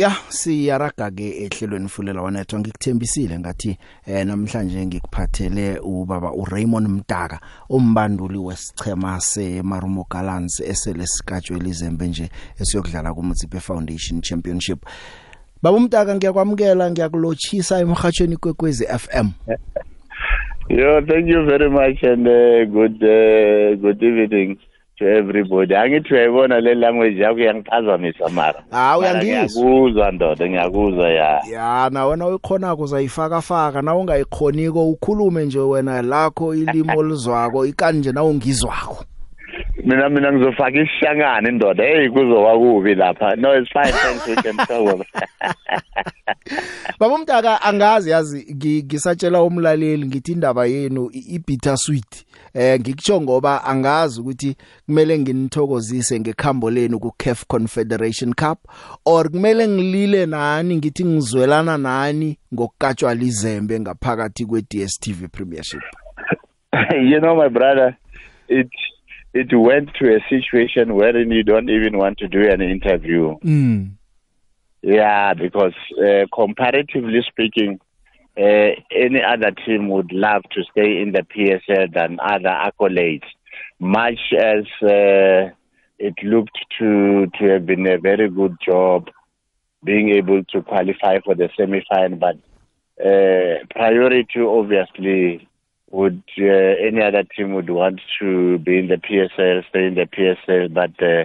[0.00, 8.38] ya siyaraga ke ehlelweni fulela wanethu ngikuthembisile ngathi eh namhlanje ngikuphathele ubaba uRaymond Mdaka umbanduli
[8.38, 12.28] wesichema seMarumo Gallants eselesikatshe elizembe nje
[12.60, 14.78] esiyokudlala kuMutsipe Foundation Championship
[15.62, 19.26] Baba Mdaka ngiyakwamukela ngiyakulochisa emhathweni kwekwezi FM
[20.78, 24.58] Yo thank you very much and uh, good uh, good evening
[25.00, 31.90] to everybody angithi uyayibona le language yakho iyangiphazamisa mara ha uyangizwa ndoda ngiyakuzwa ya ya
[31.92, 39.04] na wena uyikhonako uzayifakafaka na ungayikhoniko ukhulume nje wena lakho ilimo lizwako ikanje na ungizwako
[39.84, 44.56] mina mina ngizofaka isihlangane indoda hey kuzoba kubi lapha no it's fine thanks we can
[44.56, 45.06] talk
[47.00, 54.20] baba umntaka angazi yazi ngisatshela umlaleli ngithi indaba yenu i-bitter sweet eh ngikutsho ngoba angazi
[54.20, 58.58] ukuthi kumele nginithokozise ngekhambo lenu ku CAF Confederation Cup
[59.04, 65.82] or kumele ngilile nani ngithi ngizwelana nani ngokukatshwa lizembe ngaphakathi kwe DStv Premiership
[67.08, 67.96] you know my brother
[68.48, 68.66] it
[69.34, 73.86] it went to a situation wherein you don't even want to do an interview mm.
[74.82, 77.78] yeah because uh, comparatively speaking
[78.40, 83.24] uh, any other team would love to stay in the PSL than other accolades,
[83.78, 85.50] much as uh,
[85.98, 89.08] it looked to to have been a very good job
[89.84, 92.18] being able to qualify for the semi-final.
[92.18, 92.36] But
[93.04, 95.46] uh, priority, obviously,
[95.90, 96.44] would uh,
[96.88, 101.02] any other team would want to be in the PSL, stay in the PSL, but.
[101.02, 101.24] Uh,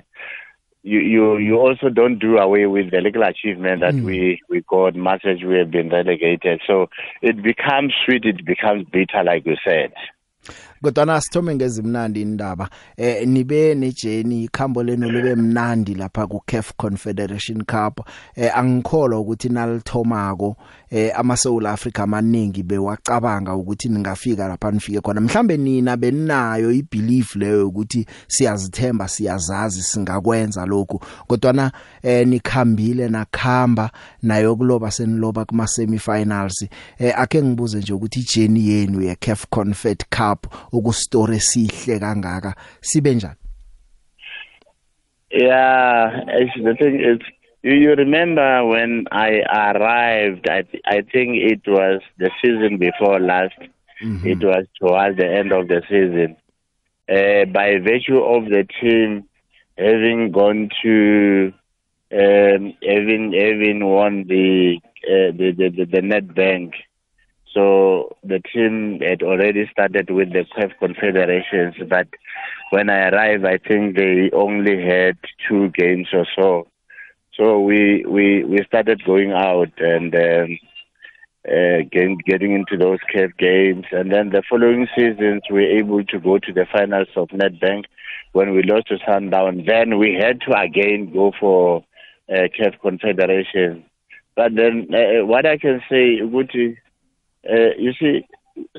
[0.85, 4.03] you, you you also don't do away with the legal achievement that mm.
[4.05, 6.61] we we got much as we have been relegated.
[6.67, 6.89] So
[7.23, 9.91] it becomes sweet, it becomes bitter, like you said.
[10.85, 17.63] kodwa nasithome ngezimnandi indaba eh nibe nejeni ikhambo leno libe mnandi lapha ku CAF Confederation
[17.63, 20.55] Cup eh angikholwa ukuthi nalithomako
[20.89, 27.35] eh ama South Africa amaningi bewacabanga ukuthi ningafika lapha nifike khona mhlambe nina benayo ibelief
[27.35, 31.71] leyo ukuthi siyazithemba siyazazi singakwenza lokhu kodwa na
[32.01, 33.89] eh nikhambile nakhamba
[34.21, 36.65] nayo kuloba seniloba kuma semi finals
[36.99, 43.13] eh ake ngibuze nje ukuthi ijeni yenu ye CAF Confed Cup okustore sihle kangaka sibe
[43.15, 43.35] njani
[45.31, 47.19] yeah actually the thing is
[47.63, 49.29] you, you remember when i
[49.69, 53.59] arrived i th i think it was the season before last
[54.01, 54.25] mm -hmm.
[54.33, 56.35] it was towards the end of the season
[57.15, 59.23] uh, by virtue of the team
[59.77, 60.95] having gone to
[62.23, 62.61] um,
[62.91, 64.77] having having won the,
[65.11, 66.73] uh, the the the, the net bank
[67.55, 72.07] So the team had already started with the CAF confederations, but
[72.71, 76.67] when I arrived, I think they only had two games or so.
[77.39, 80.59] So we we we started going out and um,
[81.47, 86.03] uh, getting, getting into those CAF games, and then the following seasons we were able
[86.05, 87.85] to go to the finals of NetBank.
[88.33, 91.85] When we lost to Sundown, then we had to again go for
[92.29, 93.85] uh, CAF confederation.
[94.35, 96.75] But then uh, what I can say, Uguti,
[97.47, 98.25] Uh, you see,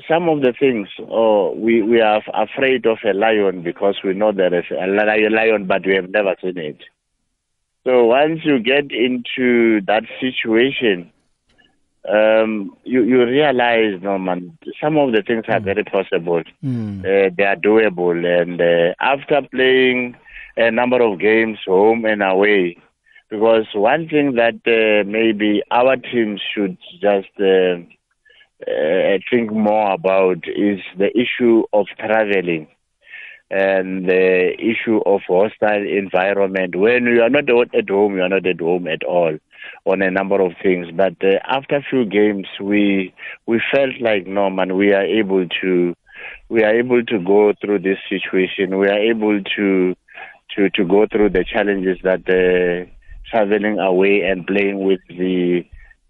[0.09, 4.31] some of the things, oh, we, we are afraid of a lion because we know
[4.31, 4.87] there is a
[5.29, 6.77] lion, but we have never seen it.
[7.85, 11.11] So once you get into that situation,
[12.09, 15.65] um, you, you realize, no man, some of the things are hmm.
[15.65, 16.41] very possible.
[16.63, 16.99] Mm.
[17.01, 18.17] Uh, they are doable.
[18.25, 20.15] And uh, after playing
[20.57, 22.77] a number of games home and away,
[23.29, 27.29] because one thing that uh, maybe our team should just.
[27.39, 27.87] Uh,
[28.65, 32.67] uh, think more about is the issue of traveling
[33.49, 38.45] and the issue of hostile environment when you are not at home you are not
[38.45, 39.37] at home at all
[39.85, 43.13] on a number of things but uh, after few games we
[43.45, 45.93] we felt like Norman we are able to
[46.49, 49.95] we are able to go through this situation we are able to
[50.55, 52.89] to to go through the challenges that uh,
[53.29, 55.63] traveling away and playing with the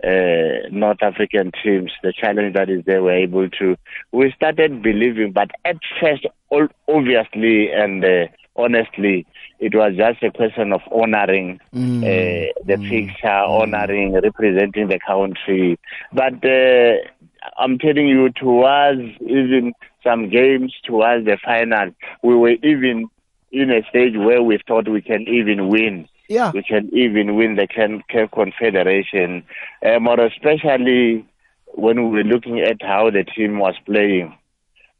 [0.03, 3.75] uh, North African teams, the challenge that is there, we're able to.
[4.11, 9.25] We started believing, but at first, all, obviously and uh, honestly,
[9.59, 12.01] it was just a question of honoring mm.
[12.03, 12.89] uh, the mm.
[12.89, 13.49] picture, mm.
[13.61, 14.21] honoring, mm.
[14.21, 15.79] representing the country.
[16.13, 23.09] But uh, I'm telling you, towards even some games, towards the final, we were even
[23.51, 26.07] in a stage where we thought we can even win.
[26.27, 26.51] yeah.
[26.53, 29.43] we can even win the Care Confederation,
[29.85, 31.25] uh, more especially
[31.73, 34.35] when we were looking at how the team was playing.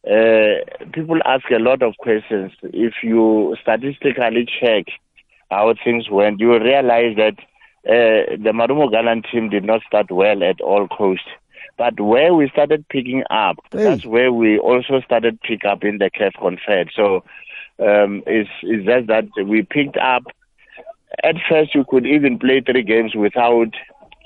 [0.10, 0.64] Uh,
[0.94, 2.52] people ask a lot of questions.
[2.62, 4.86] If you statistically check
[5.50, 7.36] how things went, you realize that
[7.88, 11.24] uh, the Marumo Galan team did not start well at all coast.
[11.78, 13.84] But where we started picking up, hey.
[13.84, 16.90] that's where we also started pick up in the CAF Confed.
[16.96, 17.24] So
[17.80, 20.24] um, it's, it's just that we picked up
[21.24, 23.74] At first, you could even play three games without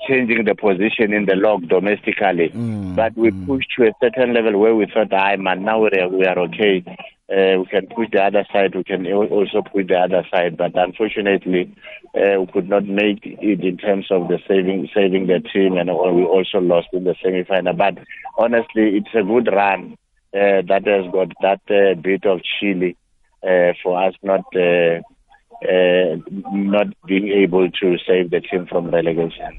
[0.08, 2.48] changing the position in the log domestically.
[2.50, 2.96] Mm.
[2.96, 3.46] But we mm.
[3.46, 6.38] pushed to a certain level where we thought, "I man, now we are, we are
[6.46, 6.82] okay.
[7.30, 8.74] Uh, we can push the other side.
[8.74, 11.70] We can also push the other side." But unfortunately,
[12.20, 15.88] uh, we could not make it in terms of the saving saving the team, and
[15.88, 17.74] we also lost in the semi-final.
[17.74, 17.98] But
[18.36, 19.94] honestly, it's a good run
[20.34, 22.96] uh, that has got that uh, bit of chili
[23.44, 25.00] uh, for us not uh,
[25.68, 26.16] uh,
[26.52, 29.58] not being able to save the team from relegation.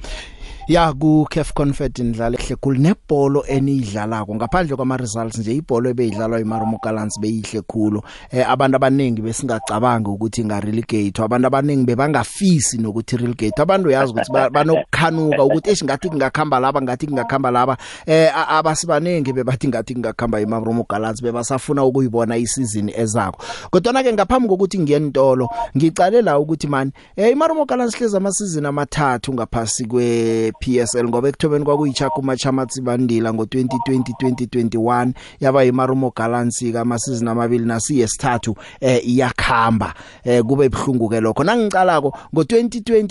[0.68, 6.38] ya ku CAF Confed indlala ehle khulu nebhola enidlalako ngaphandle kwama results nje ibhola ebeyidlalwa
[6.40, 13.18] yiMarumo Gallants beyihle khulu eh abantu abaningi besingacabanga ukuthi inga relegate abantu abaningi bebangafisi nokuthi
[13.18, 19.68] relegate abantu uyazi ukuthi banokukhanuka ukuthi esingathi kungakhamba laba ngathi kungakhamba laba eh abasibanenge bebathi
[19.68, 26.40] ngathi kungakhamba iMarumo Gallants bebasafuna ukuyibona isizini ezakho kodwa ke ngaphambi kokuthi ngiyentolo ngicale la
[26.40, 32.82] ukuthi man eh iMarumo Gallants hleza amasizini amathathu ngaphasi kwe yePSL ngoba ekuthomeni kwakuyitshaka uMachamatsi
[32.82, 40.66] Bandila ngo2020 2021 yaba yimarumo galansi ka masizini amabili nasi yesithathu eh iyakhamba eh kube
[40.66, 43.04] ebhlungu ke lokho nangicalako ngo2020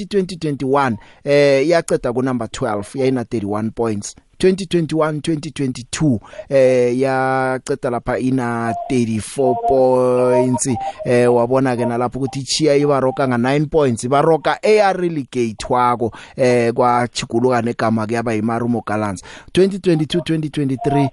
[0.61, 4.15] 2021 eh iyaqeda ku number 12 yayina 31 points
[4.49, 10.67] 2021 2022 eh yaceda lapha ina 34 points
[11.05, 16.73] eh wabona ke nalapho ukuthi Chia ibaroka nga 9 points baroka AR relegate wako eh
[16.75, 19.23] kwachikuluka negama ke yaba yimarumo Gallants
[19.55, 21.11] 2022 2023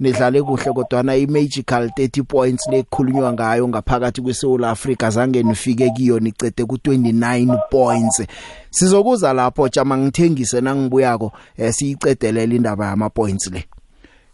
[0.00, 6.18] nidlale kuhle kodwa na imagical 30 points lekhulunywa ngayo ngaphakathi kweSouth Africa zange nifike kiyo
[6.20, 8.22] nicede ku29 points
[8.70, 13.64] sizokuza lapho jama ngithengise nangibuyako eh, siyicedelela indaba yama points le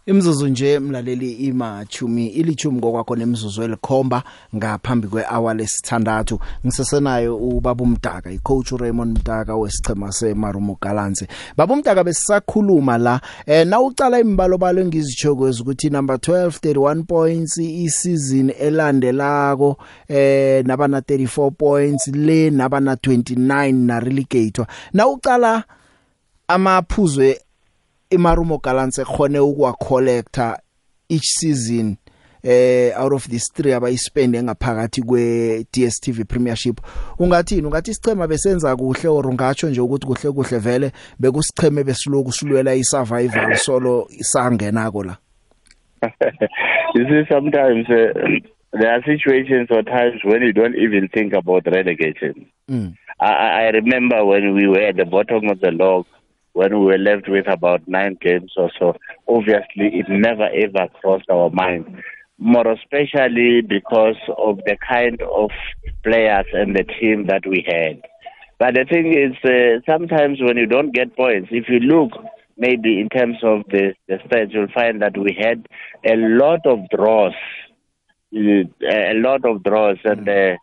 [0.05, 4.23] Imzuzu nje mlaleli imachumi ilichumi ngokwakho nemizuzu elikhomba
[4.55, 11.25] ngaphambi kwehour lesithandathu ngisesenayo ubaba umdaka icoach Raymond Mdaka wesichema seMarumo Gallants
[11.57, 18.51] baba umdaka besisakhuluma la eh nawucala imbalo balo engizijokweza ukuthi number 12 31 points isizini
[18.53, 19.77] elandelako
[20.09, 25.63] eh nabana 34 points le nabana 29 na relegatewa nawucala
[26.47, 27.21] amaphuzu
[28.11, 30.55] imarumo galants ekhone ukwa collector
[31.09, 31.97] each season
[32.43, 36.81] eh out of these 3 abayispend engaphakathi kwe DStv Premiership
[37.19, 42.73] ungathini ungathi sichema besenza kuhle or ungatsho nje ukuthi kuhle kuhle vele bekusicheme besiloku silwela
[42.73, 45.17] isurvival solo sangenako la
[46.95, 48.11] you see sometimes uh,
[48.79, 52.91] there are situations or times when you don't even think about relegation mm.
[53.19, 56.05] I, I remember when we were at the bottom of the log
[56.53, 58.95] when we were left with about nine games or so,
[59.27, 62.01] obviously it never ever crossed our mind.
[62.37, 65.51] More especially because of the kind of
[66.03, 68.01] players and the team that we had.
[68.59, 72.11] But the thing is, uh, sometimes when you don't get points, if you look
[72.57, 75.65] maybe in terms of the, the stats, you'll find that we had
[76.05, 77.33] a lot of draws,
[78.33, 80.57] mm, a lot of draws, and uh,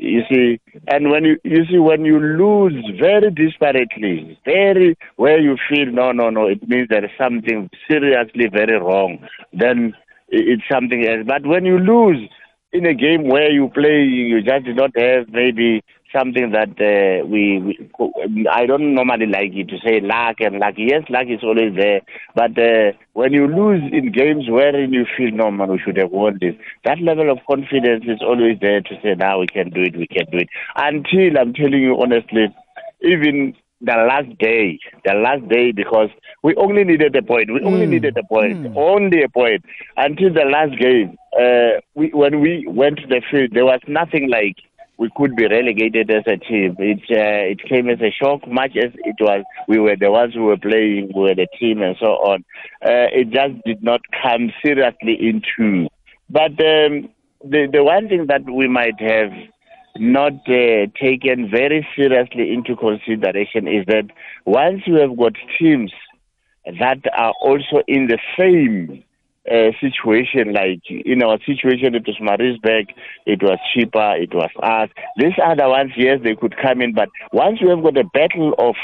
[0.00, 5.56] You see, and when you you see when you lose very disparately, very where you
[5.68, 9.18] feel no no no, it means there is something seriously very wrong.
[9.52, 9.94] Then
[10.28, 11.24] it's something else.
[11.26, 12.30] But when you lose
[12.72, 15.82] in a game where you play, you just do not have maybe
[16.16, 20.74] something that uh, we, we, I don't normally like it to say luck and luck.
[20.76, 22.00] Yes, luck is always there,
[22.34, 26.38] but uh, when you lose in games wherein you feel normal, we should have won
[26.40, 26.54] this.
[26.84, 30.06] That level of confidence is always there to say now we can do it, we
[30.06, 30.48] can do it.
[30.76, 32.54] Until I'm telling you honestly,
[33.02, 36.10] even the last day, the last day, because
[36.42, 37.52] we only needed a point.
[37.52, 37.90] We only mm.
[37.90, 38.76] needed a point, mm.
[38.76, 39.64] only a point
[39.96, 41.16] until the last game.
[41.38, 44.56] Uh, we, when we went to the field, there was nothing like
[44.98, 46.74] we could be relegated as a team.
[46.80, 49.44] It uh, it came as a shock, much as it was.
[49.68, 52.44] We were the ones who were playing, we were the team, and so on.
[52.84, 55.88] Uh, it just did not come seriously into.
[56.28, 57.08] But um,
[57.44, 59.30] the the one thing that we might have
[59.98, 64.08] not uh, taken very seriously into consideration is that
[64.44, 65.92] once you have got teams
[66.64, 69.02] that are also in the same
[69.50, 72.88] uh, situation, like in our situation, it was Marisbeck,
[73.26, 74.88] it was cheaper, it was us.
[75.16, 78.54] These other ones, yes, they could come in, but once you have got a battle
[78.58, 78.74] of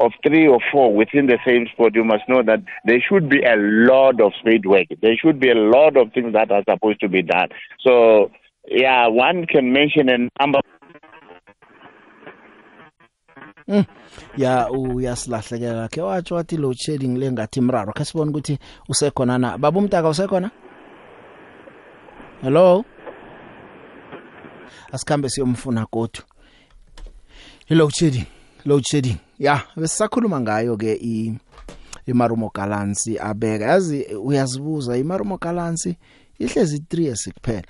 [0.00, 3.42] of three or four within the same sport, you must know that there should be
[3.42, 4.86] a lot of speed work.
[5.02, 7.48] There should be a lot of things that are supposed to be done.
[7.84, 8.30] So
[8.70, 10.60] Yeah, one can mention a number
[13.68, 13.84] Mm.
[14.36, 18.58] ya uyasilahlekela ke watsho wathi load shedding lengathi mraro ke sibone ukuthi
[18.88, 20.50] usekhona na baba umntaka usekhona
[22.42, 22.84] hello
[24.92, 26.20] asikhambe siyomfuna godu
[27.68, 28.24] load shedding
[28.64, 31.36] load shedding ya besisakhuluma ngayo ke i
[32.06, 35.96] imarumo galansi abeka yazi uyazibuza imarumo galansi
[36.38, 37.68] ihlezi 3 esikuphela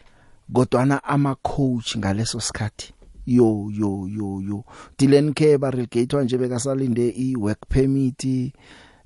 [0.53, 2.93] kodwana ama coach ngaleso sikhathi
[3.27, 4.65] yo yo yo yo
[4.99, 8.25] Dylan K barelegatewa nje bekasalinde i work permit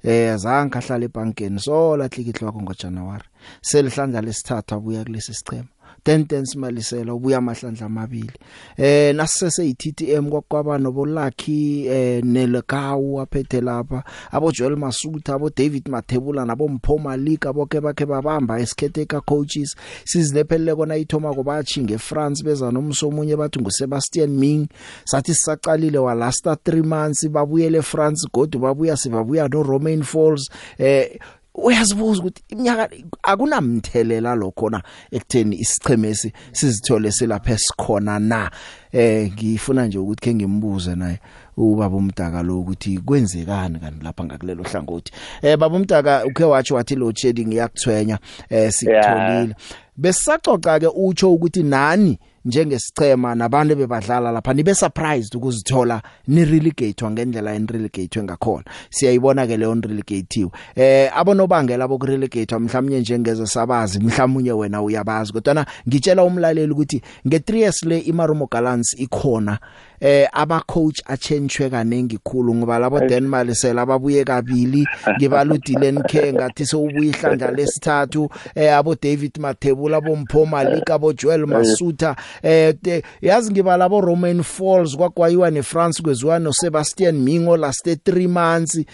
[0.04, 3.24] eh azange ahlale ebankeni so lahle ikhihlwa ngo January
[3.60, 5.68] selihlandla lesithathu abuya kulesi sichema
[6.04, 8.30] Tentance Malisela ubuya amahlandla amabili
[8.76, 15.88] eh nasise yiTTM kwakwaba nobo Lucky eh Nelgawu aphethe lapha abo Joel Masuta abo David
[15.88, 22.70] Mathebula nabo Mphoma League aboke bakhe babamba eskhetheka coaches sizilephelile kona ithoma kubathi ngeFrance beza
[22.70, 24.66] nomsomunye bathi nguSebastian Ming
[25.04, 31.16] sathi sisaqalile wa last 3 months babuyele France godu babuya sibabuya no Romain Falls eh
[31.54, 32.88] uyazibuza ukuthi iminyaka
[33.22, 34.82] akunamthelela lokho na
[35.12, 38.50] ekutheni isichemesi sizithole selapha esikhona na
[38.92, 41.20] eh ngifuna nje ukuthi ke ngimbuze naye
[41.56, 46.94] ubaba umdaka lo ukuthi kwenzekani kanti lapha ngakulelo hlangothi eh baba umdaka ukhe wathi wathi
[46.96, 49.54] load shedding iyakuthwenya eh sikutholile yeah.
[49.96, 57.54] besacoca ke utsho ukuthi nani njengesichema nabantu bebadlala lapha nibe surprised ukuzithola ni relegatewa ngendlela
[57.54, 64.82] en relegatewe ngakhona siyayibona ke leyo relegatewe eh abonobangela bokurelegatewa mhlawumnye njengeze sabazi mhlawumnye wena
[64.82, 69.58] uyabazi kodwa na ngitshela umlaleli ukuthi nge3 years le imarumo gallants ikhona
[70.00, 74.86] eh aba coach achentshwe kanengi khulu ngoba labo Denmark sela babuye kabili
[75.16, 82.16] ngibaludilen K ngathi sewubuya ihlandla lesithathu eh abo David Mathebula bomphoma lika bo Joel Masuta
[82.42, 82.74] eh
[83.20, 88.84] yazi ngibala bo Roman Falls kwakwayiwa neFrance kweziwa no Sebastian Mingo last 3 months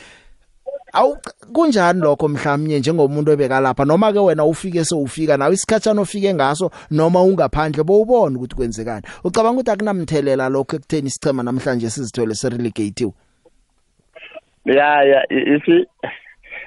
[0.92, 1.16] awu
[1.52, 6.70] kunjani lokho mhlawumnye njengomuntu obeka lapha noma ke wena ufike sewufika nawe isikhatshana ofike ngaso
[6.90, 13.12] noma ungaphandle bowubona ukuthi kwenzekani ucabanga ukuthi akunamthelela lokho ekutheni sichema namhlanje sizithole serelegated
[14.64, 15.86] ya ya isi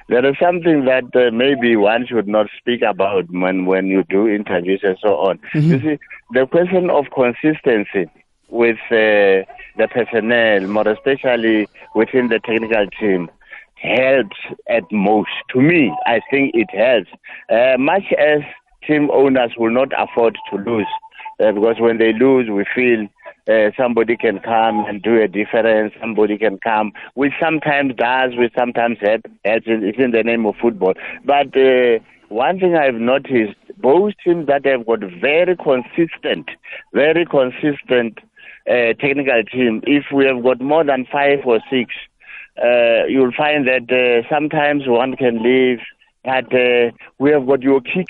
[0.08, 4.28] There is something that uh, maybe one should not speak about when, when you do
[4.28, 5.38] interviews and so on.
[5.54, 5.70] Mm-hmm.
[5.70, 5.98] You see,
[6.32, 8.10] the question of consistency
[8.48, 9.46] with uh,
[9.78, 13.30] the personnel, more especially within the technical team,
[13.76, 14.36] helps
[14.68, 15.30] at most.
[15.50, 17.08] To me, I think it helps.
[17.50, 18.40] Uh, much as
[18.86, 20.86] team owners will not afford to lose,
[21.40, 23.08] uh, because when they lose, we feel
[23.48, 25.92] uh, somebody can come and do a difference.
[26.00, 29.36] Somebody can come, which sometimes does, which sometimes happens.
[29.44, 30.94] It's in the name of football.
[31.24, 36.48] But uh, one thing I've noticed, both teams that have got very consistent,
[36.92, 38.18] very consistent
[38.68, 39.82] uh, technical team.
[39.86, 41.92] If we have got more than five or six,
[42.62, 45.78] uh, you'll find that uh, sometimes one can leave.
[46.24, 48.06] But uh, we have got your key,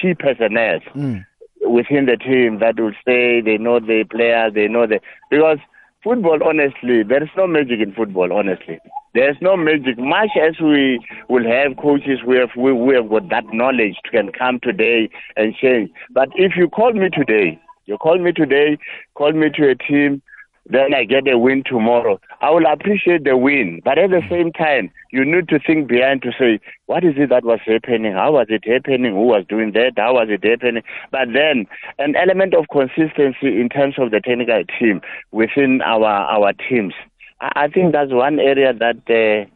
[0.00, 0.80] key personnel.
[0.96, 1.26] Mm
[1.60, 3.40] within the team that will stay.
[3.40, 4.54] They know the players.
[4.54, 5.00] They know the
[5.30, 5.58] because
[6.02, 6.42] football.
[6.42, 8.32] Honestly, there is no magic in football.
[8.32, 8.78] Honestly,
[9.14, 9.98] there is no magic.
[9.98, 14.30] Much as we will have coaches, we have we, we have got that knowledge can
[14.32, 15.90] come today and change.
[16.10, 18.78] But if you call me today, you call me today,
[19.14, 20.22] call me to a team
[20.70, 22.20] then I get a win tomorrow.
[22.40, 24.28] I will appreciate the win, but at the mm.
[24.30, 28.12] same time, you need to think behind to say, what is it that was happening?
[28.12, 29.12] How was it happening?
[29.14, 29.92] Who was doing that?
[29.96, 30.82] How was it happening?
[31.10, 31.66] But then,
[31.98, 35.00] an element of consistency in terms of the technical team
[35.32, 36.94] within our our teams.
[37.40, 39.50] I, I think that's one area that uh,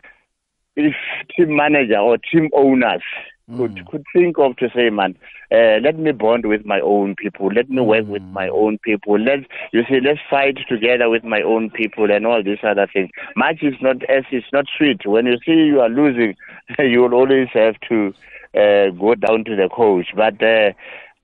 [0.76, 0.94] if
[1.36, 3.02] team manager or team owners
[3.50, 3.58] Mm.
[3.58, 3.86] could mm.
[3.88, 5.16] could think of to say, man,
[5.52, 8.08] uh, let me bond with my own people, let me work mm.
[8.08, 8.54] with my mm.
[8.54, 9.40] own people, let
[9.72, 13.10] you see, let's fight together with my own people and all these other things.
[13.36, 15.06] Much is not as it's not sweet.
[15.06, 16.34] When you see you are losing,
[16.78, 18.14] you will always have to
[18.54, 20.42] uh, go down to the coach, but.
[20.42, 20.72] Uh,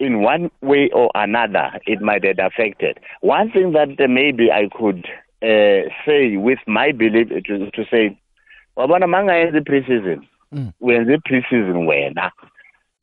[0.02, 2.98] in one way or another, it might get affected.
[3.20, 5.04] One thing that uh, maybe I could
[5.42, 8.18] uh, say with my belief to, to say,
[8.78, 10.26] Wabana Manga is the preseason.
[10.80, 11.14] uyenza mm.
[11.18, 12.30] i-pre-season wena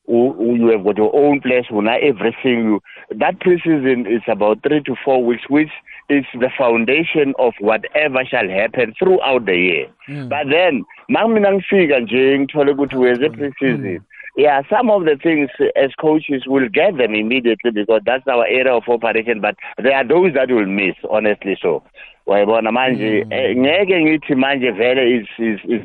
[0.10, 2.80] you have got your own place una everything you
[3.20, 5.70] that pre-season is about three to four weeks which
[6.10, 10.30] is the foundation of whatever shall happen throughout the year mm.
[10.30, 13.36] but then makumina ngifika nje ngithole ukuthi wenze mm.
[13.36, 14.02] pre-season
[14.38, 18.72] yeah, some of the things as coaches will get them immediately because that's our area
[18.72, 21.58] of operation, but there are those that will miss, honestly.
[21.60, 21.82] So
[22.28, 23.32] wayibona manje hmm.
[23.32, 25.28] eh, ngeke ngithi manje vele is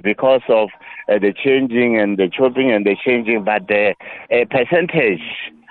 [0.02, 0.68] because of
[1.08, 3.94] uh, the changing and the chopping and the changing but the
[4.32, 5.22] uh, percentage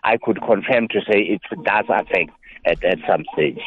[0.04, 2.32] i could confirm to say it does affect
[2.66, 3.60] at at some stage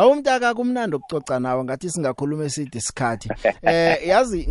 [0.00, 3.28] Bawumntaka kumnandi ukucoca nawe ngathi singakhuluma esithi isikhathi.
[3.62, 4.48] Eh yazi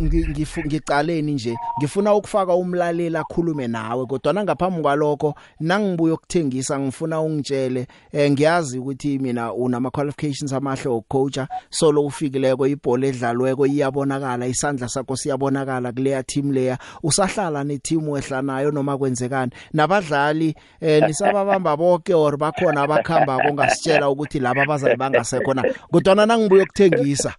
[0.66, 8.30] ngicaleni nje ngifuna ukufaka umlaleli akhulume nawe kodwa ngaphambi kwalokho nangibuya ukuthengisa ngifuna ungitshele eh
[8.30, 15.92] ngiyazi ukuthi mina unama qualifications amahle okucoacha solo ufikileko ibhola edlalweko iyabonakala isandla sakho siyabonakala
[15.92, 22.82] kuleya team leya usahlala ne team wehlanayo noma kwenzekani nabadlali eh nisababamba bonke or bakhona
[22.82, 25.62] abakhamba kongasitshela ukuthi laba bazali bangase khona
[25.92, 27.30] kodwana nangibuye ukuthengisa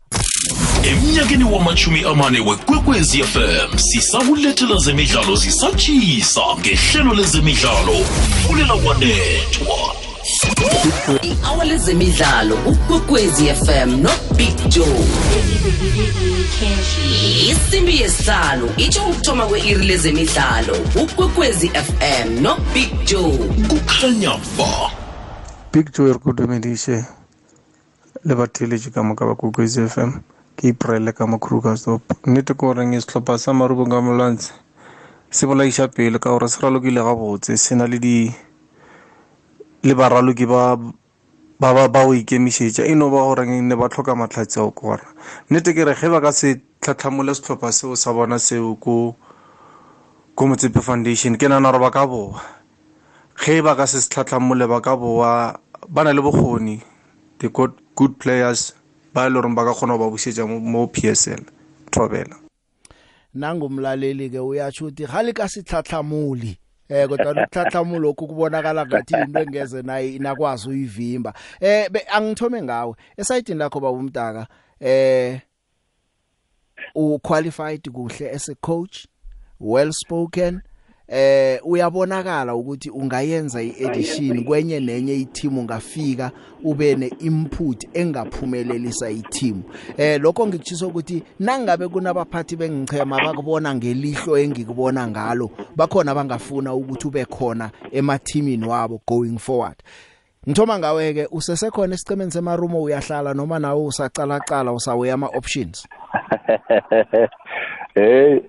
[0.92, 7.96] emnyakeni wamashumi amane wekwekwezi fm sisakulethela zemidlalo zisatshisa ngehlelo lezemidlalo
[8.48, 9.78] fulela kwanethwa
[11.28, 15.02] i-awa lezemidlalo ukwekwezi fm nobig joe
[17.52, 20.74] isimbi yesihlanu itsho ukuthoma kwe-iri lezemidlalo
[21.04, 23.38] ukwekwezi fm nobig joe
[23.70, 24.72] kukhanya ba
[25.74, 26.98] big joe erikodomendiishe
[28.24, 30.22] le batheletši ka moka ba kokos fm
[30.54, 34.54] ke iprele ka mokrukastop nnete ke goreng setlhopha sa marubo ka molwantshe
[35.34, 38.30] se bolaiša pele ka gore se ralokile gabotse se na le di
[39.84, 40.78] le baraloki ba
[41.58, 45.02] ba ba o ikemišetša e no ba goreng ne ba tlhoka matlhatsi ao kora
[45.50, 49.18] nnete ke re ge ba ka se tlhatlhamole setlhopha seo sa bona seo ko
[50.38, 52.38] ko motsepe foundation ke nana gore ba ka boa
[53.34, 55.58] ge ba ka se se tlhatlhamole ba ka boa
[55.90, 56.78] ba na le bokgoni
[57.42, 58.74] they got good players
[59.14, 61.44] ba le rong ba ka gona ba busetsa mo PSL
[61.92, 62.36] thobela
[63.36, 66.56] nangumlaleli ke uyatsho uthi ga le ka setlhatlhamoli
[66.88, 73.60] eh kodwa ukuhlahlamulo lokhu kubonakala ngathi into engeze naye inakwazi uyivimba eh angithome ngawe esayidini
[73.60, 74.48] lakho baba umntaka
[74.80, 75.40] eh
[76.96, 79.08] u qualified kuhle as a coach
[79.60, 80.62] well spoken
[81.08, 86.32] eh uyabonakala ukuthi ungayenza iedition kwenye nenye iteam ungafika
[86.64, 89.62] ube neinput engaphumelelisa iteam
[89.98, 97.26] eh lokho ngikuchisa ukuthi nangabe kunabaphathi bengichema bakubona ngelihlo engikubona ngalo bakhona bangafuna ukuthi ube
[97.26, 99.78] khona emathimini wabo going forward
[100.50, 105.88] Ngithoma ngawe ke usesekhona esicemeni semarumo uyahlala noma nawe usacala cala usawe ama options
[107.96, 108.40] Hey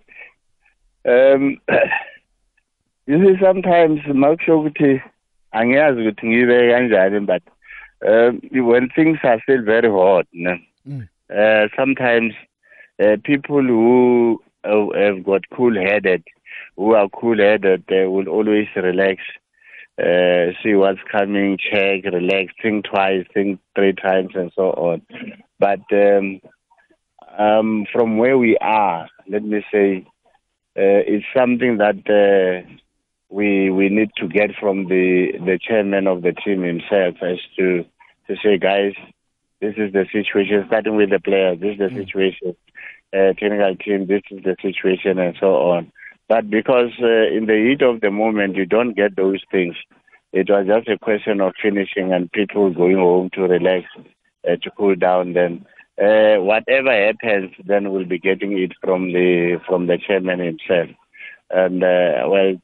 [1.04, 1.56] um
[3.06, 4.92] you see sometimes makusho ukuthi
[5.58, 7.42] angiyazi ukuthi ngiyibeke kanjani but
[8.08, 10.52] um uh, when things are still very hot ne
[10.86, 11.06] mm.
[11.40, 12.32] uh, sometimes
[13.04, 16.22] uh, people who uh, have got cool headed
[16.76, 19.16] who are cool headed they will always relax
[20.02, 25.02] uh, see what's coming check relax think twice think three times and so on
[25.58, 26.40] but um
[27.38, 29.86] um from where we are let me say
[30.76, 32.72] uh, it's something that uh,
[33.32, 37.82] we we need to get from the the chairman of the team himself as to
[38.28, 38.92] to say guys
[39.62, 41.96] this is the situation starting with the players this is the mm.
[41.96, 42.54] situation
[43.16, 45.90] uh, technical team this is the situation and so on
[46.28, 49.74] but because uh, in the heat of the moment you don't get those things
[50.32, 54.70] it was just a question of finishing and people going home to relax uh, to
[54.76, 55.64] cool down then
[56.02, 60.90] uh, whatever happens then we'll be getting it from the from the chairman himself
[61.52, 62.54] and uh, well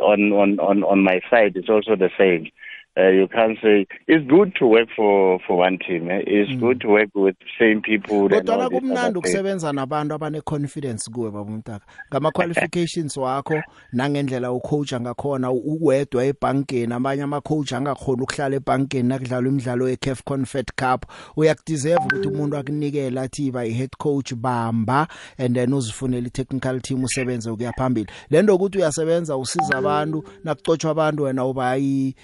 [0.00, 2.48] on on on on my side it's also the same
[2.94, 6.10] Uh, you can't say it's good to work for for one team.
[6.10, 6.20] Eh?
[6.26, 6.60] It's mm.
[6.60, 8.28] good to work with same people.
[8.28, 11.86] Kodwa kumnandi ukusebenza nabantu abane confidence kuwe babumntaka.
[12.12, 13.62] Ngama qualifications wakho
[13.92, 20.66] nangendlela ucoach angakhona uwedwa ebankeni abanye ama coach angakhona ukuhlala ebankeni nakudlalwa imidlalo yeCAF Confed
[20.76, 21.04] Cup.
[21.36, 27.50] Uyakudeserve ukuthi umuntu akunikele athi ba head coach bamba and then uzifunele technical team usebenze
[27.50, 28.06] ukuya phambili.
[28.30, 32.14] Lento ukuthi uyasebenza usiza abantu nakucotshwa abantu wena uba yi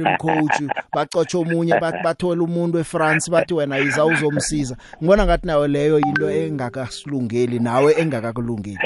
[0.00, 0.60] i-interim coach
[0.94, 1.72] bacotshe omunye
[2.04, 8.78] bathola umuntu eFrance bathi wena yiza uzomsiza ngibona ngathi nayo leyo into engakasilungeli nawe engakakulungeli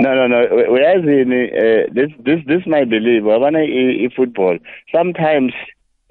[0.00, 0.38] No no no
[0.72, 4.58] uyazi ni uh, this this this my belief abana i football
[4.96, 5.52] sometimes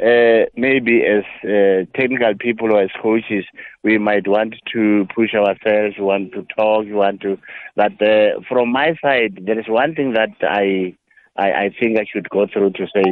[0.10, 3.46] uh, maybe as uh, technical people or as coaches,
[3.84, 7.38] we might want to push ourselves, want to talk, want to.
[7.76, 10.96] But uh, from my side, there is one thing that I,
[11.38, 13.04] I, I think I should go through to say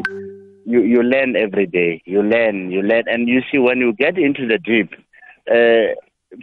[0.65, 2.01] you you learn every day.
[2.05, 4.91] You learn, you learn, and you see when you get into the deep.
[5.51, 5.95] Uh,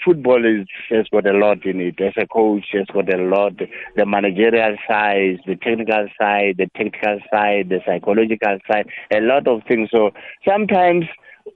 [0.05, 2.01] football is has got a lot in it.
[2.01, 3.53] As a coach, has got a lot.
[3.97, 9.61] The managerial side, the technical side, the technical side, the psychological side, a lot of
[9.69, 9.91] things.
[9.95, 10.11] So
[10.49, 11.05] sometimes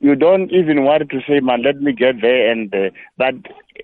[0.00, 3.34] you don't even want to say, "Man, let me get there." And uh, but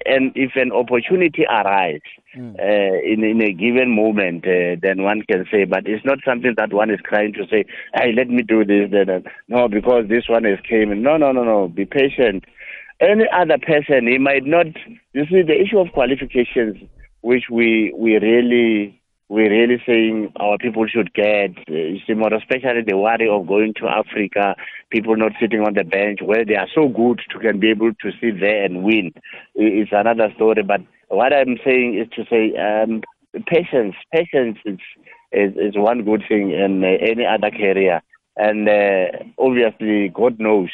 [0.05, 2.03] and if an opportunity arises
[2.37, 2.59] mm.
[2.59, 6.55] uh, in, in a given moment, uh, then one can say, but it's not something
[6.57, 10.07] that one is trying to say, hey, let me do this, then, uh, no, because
[10.09, 10.91] this one has came.
[11.03, 12.45] No, no, no, no, be patient.
[13.01, 14.67] Any other person, he might not,
[15.13, 16.77] you see, the issue of qualifications,
[17.21, 22.83] which we, we really we're really saying our people should get uh, eh, similar, especially
[22.87, 24.55] the worry of going to Africa,
[24.91, 27.93] people not sitting on the bench where they are so good to can be able
[27.95, 29.13] to sit there and win.
[29.57, 30.63] It's another story.
[30.63, 33.03] But what I'm saying is to say um,
[33.47, 34.79] patience, patience is,
[35.33, 38.03] is, is one good thing in uh, any other career.
[38.37, 40.69] And uh, obviously, God knows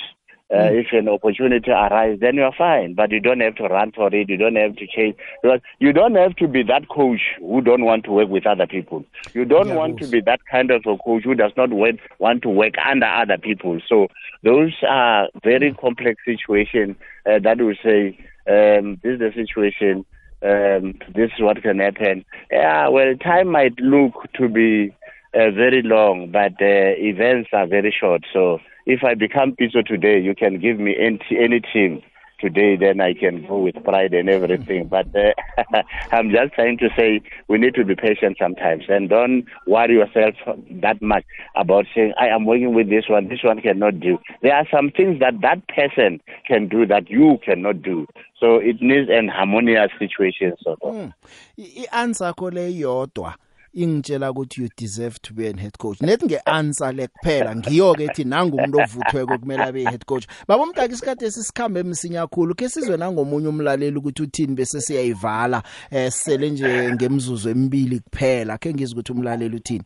[0.52, 0.80] Uh, mm.
[0.84, 2.92] If an opportunity arises, then you are fine.
[2.92, 4.28] But you don't have to run for it.
[4.28, 5.16] You don't have to change.
[5.42, 8.66] Because you don't have to be that coach who don't want to work with other
[8.66, 9.04] people.
[9.32, 12.42] You don't yeah, want to be that kind of a coach who does not want
[12.42, 13.80] to work under other people.
[13.88, 14.08] So
[14.42, 15.80] those are very hmm.
[15.80, 18.08] complex situations uh, that will say
[18.46, 20.04] um, this is the situation.
[20.42, 22.24] Um, this is what can happen.
[22.50, 24.94] Yeah, well, time might look to be
[25.34, 28.24] uh, very long, but uh, events are very short.
[28.34, 32.02] So if I become Piso today, you can give me any, any team
[32.40, 34.88] today, then I can go with pride and everything.
[34.88, 35.62] But uh,
[36.12, 40.34] I'm just trying to say we need to be patient sometimes and don't worry yourself
[40.82, 41.24] that much
[41.54, 44.18] about saying, I am working with this one, this one cannot do.
[44.42, 48.08] There are some things that that person can do that you cannot do.
[48.40, 50.54] So it needs an harmonious situation.
[50.62, 50.94] Sort of.
[50.96, 51.12] Mm.
[51.58, 53.36] I-answer yakho leyodwa.
[53.72, 58.04] ingitshela ukuthi you deserve to be an head coach nethi ngeanswer le kuphela ngiyo ke
[58.04, 62.68] ethi nanga umuntu ovuthweko kumele abe head coach baba umdaki isikade sisikhamba emsinya kakhulu ke
[62.68, 68.92] sizwe nangomunye umlaleli ukuthi uthini bese siyayivala eh sele nje ngemzuzu emibili kuphela ke ngizwe
[69.00, 69.84] ukuthi umlaleli uthini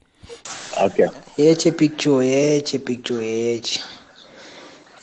[0.83, 1.07] okay
[1.37, 3.81] yeche picture yeche picture yeche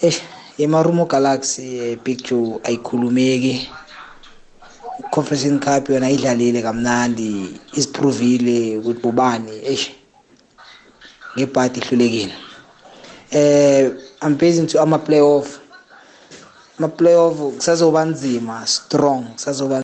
[0.02, 0.14] eh
[0.60, 3.70] emarumo galaxy picture ayikhulumeki
[5.00, 7.28] i-conference cup yona idlalile kamnandi
[7.78, 9.86] isipruvile ukuthi bobani eish
[11.36, 12.36] ngebhadi ihlulekile
[13.40, 13.82] eh
[14.24, 15.48] i'm basing to ama playoff
[16.78, 19.83] ama playoff kusazoba nzima strong kusazoba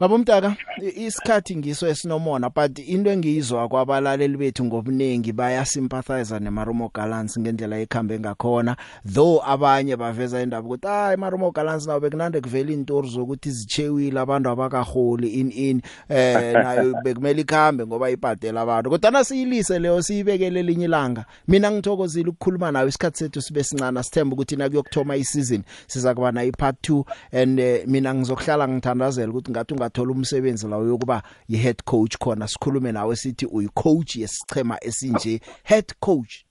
[0.00, 0.54] Babumtaka
[0.96, 8.76] isikhathi ngiso esinomona but into engiyizwa kwabalaleli bethu ngobuningi bayasympathize nemarumo galants ngendlela ekhambe ngakhona
[9.14, 14.50] though abanye baveza indaba ukuthi hayi marumo galants nawo bekunande kuvela intori zokuthi zichewile abantu
[14.50, 20.84] abakaholi in in eh nayo bekumele ikhambe ngoba ibhadela abantu kodwa nasiyilise leyo siyibekele linye
[20.84, 26.32] ilanga mina ngithokozile ukukhuluma nawe isikhathi sethu sibe sincane sithemba ukuthi nakuyokuthoma isizini siza kuba
[26.32, 31.82] na ipart 2 and uh, mina ngizokuhlala ngithandazela ukuthi ngathi ungathola umsebenzi lawo yokuba yihead
[31.84, 36.44] coach khona sikhulume nawe sithi uyicoach yesichema esinje head coach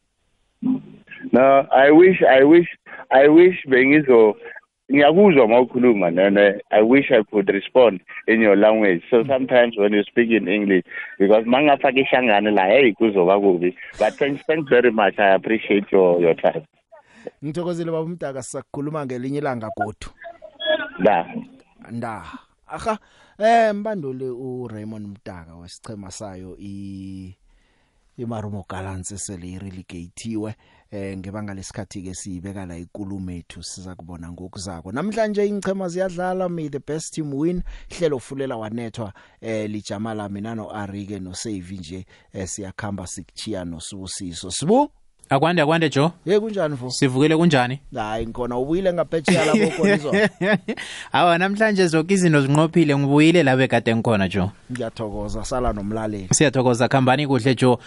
[1.34, 2.68] no i wish i wish
[3.10, 4.36] i wish bengizo
[4.94, 10.04] ngiyakuzwa mawukhuluma nene i wish i could respond in your language so sometimes when you
[10.04, 10.86] speak in english
[11.20, 16.22] because mangafaka ishangane la hey kuzoba kubi but thanks thanks very much i appreciate your
[16.22, 16.62] your time
[17.44, 20.08] ngithokozile baba umdaka sisakhuluma ngelinye ilanga godu
[21.04, 21.36] da
[21.92, 22.24] nda
[22.68, 23.00] aha
[23.38, 27.36] Eh mbandule uRaymond Mtaka wesichema sayo i
[28.18, 30.56] imarumo galantsi sele irelegateiwe
[30.92, 36.70] eh ngebanga lesikhathi ke siyibeka la ikulumo ethu siza kubona ngokuzako namhlanje ingchema ziyadlala may
[36.70, 37.62] the best team win
[37.92, 44.52] hlelo fulela wanethwa eh lijamala mina no Arike no Save nje eh, siyakhamba sikuchiya nosubusiso
[44.52, 44.90] sibu
[45.30, 50.28] akwande akwande jo hey kunjani mfo sivukile kunjani hayi ngikhona ubuyile ngaphetsheya lapho khona izolo
[51.12, 57.28] hawa namhlanje zonke izinto zinqophile ngibuyile labe kade ngikhona jo ngiyathokoza sala nomlaleli siyathokoza khambani
[57.28, 57.80] kuhle jo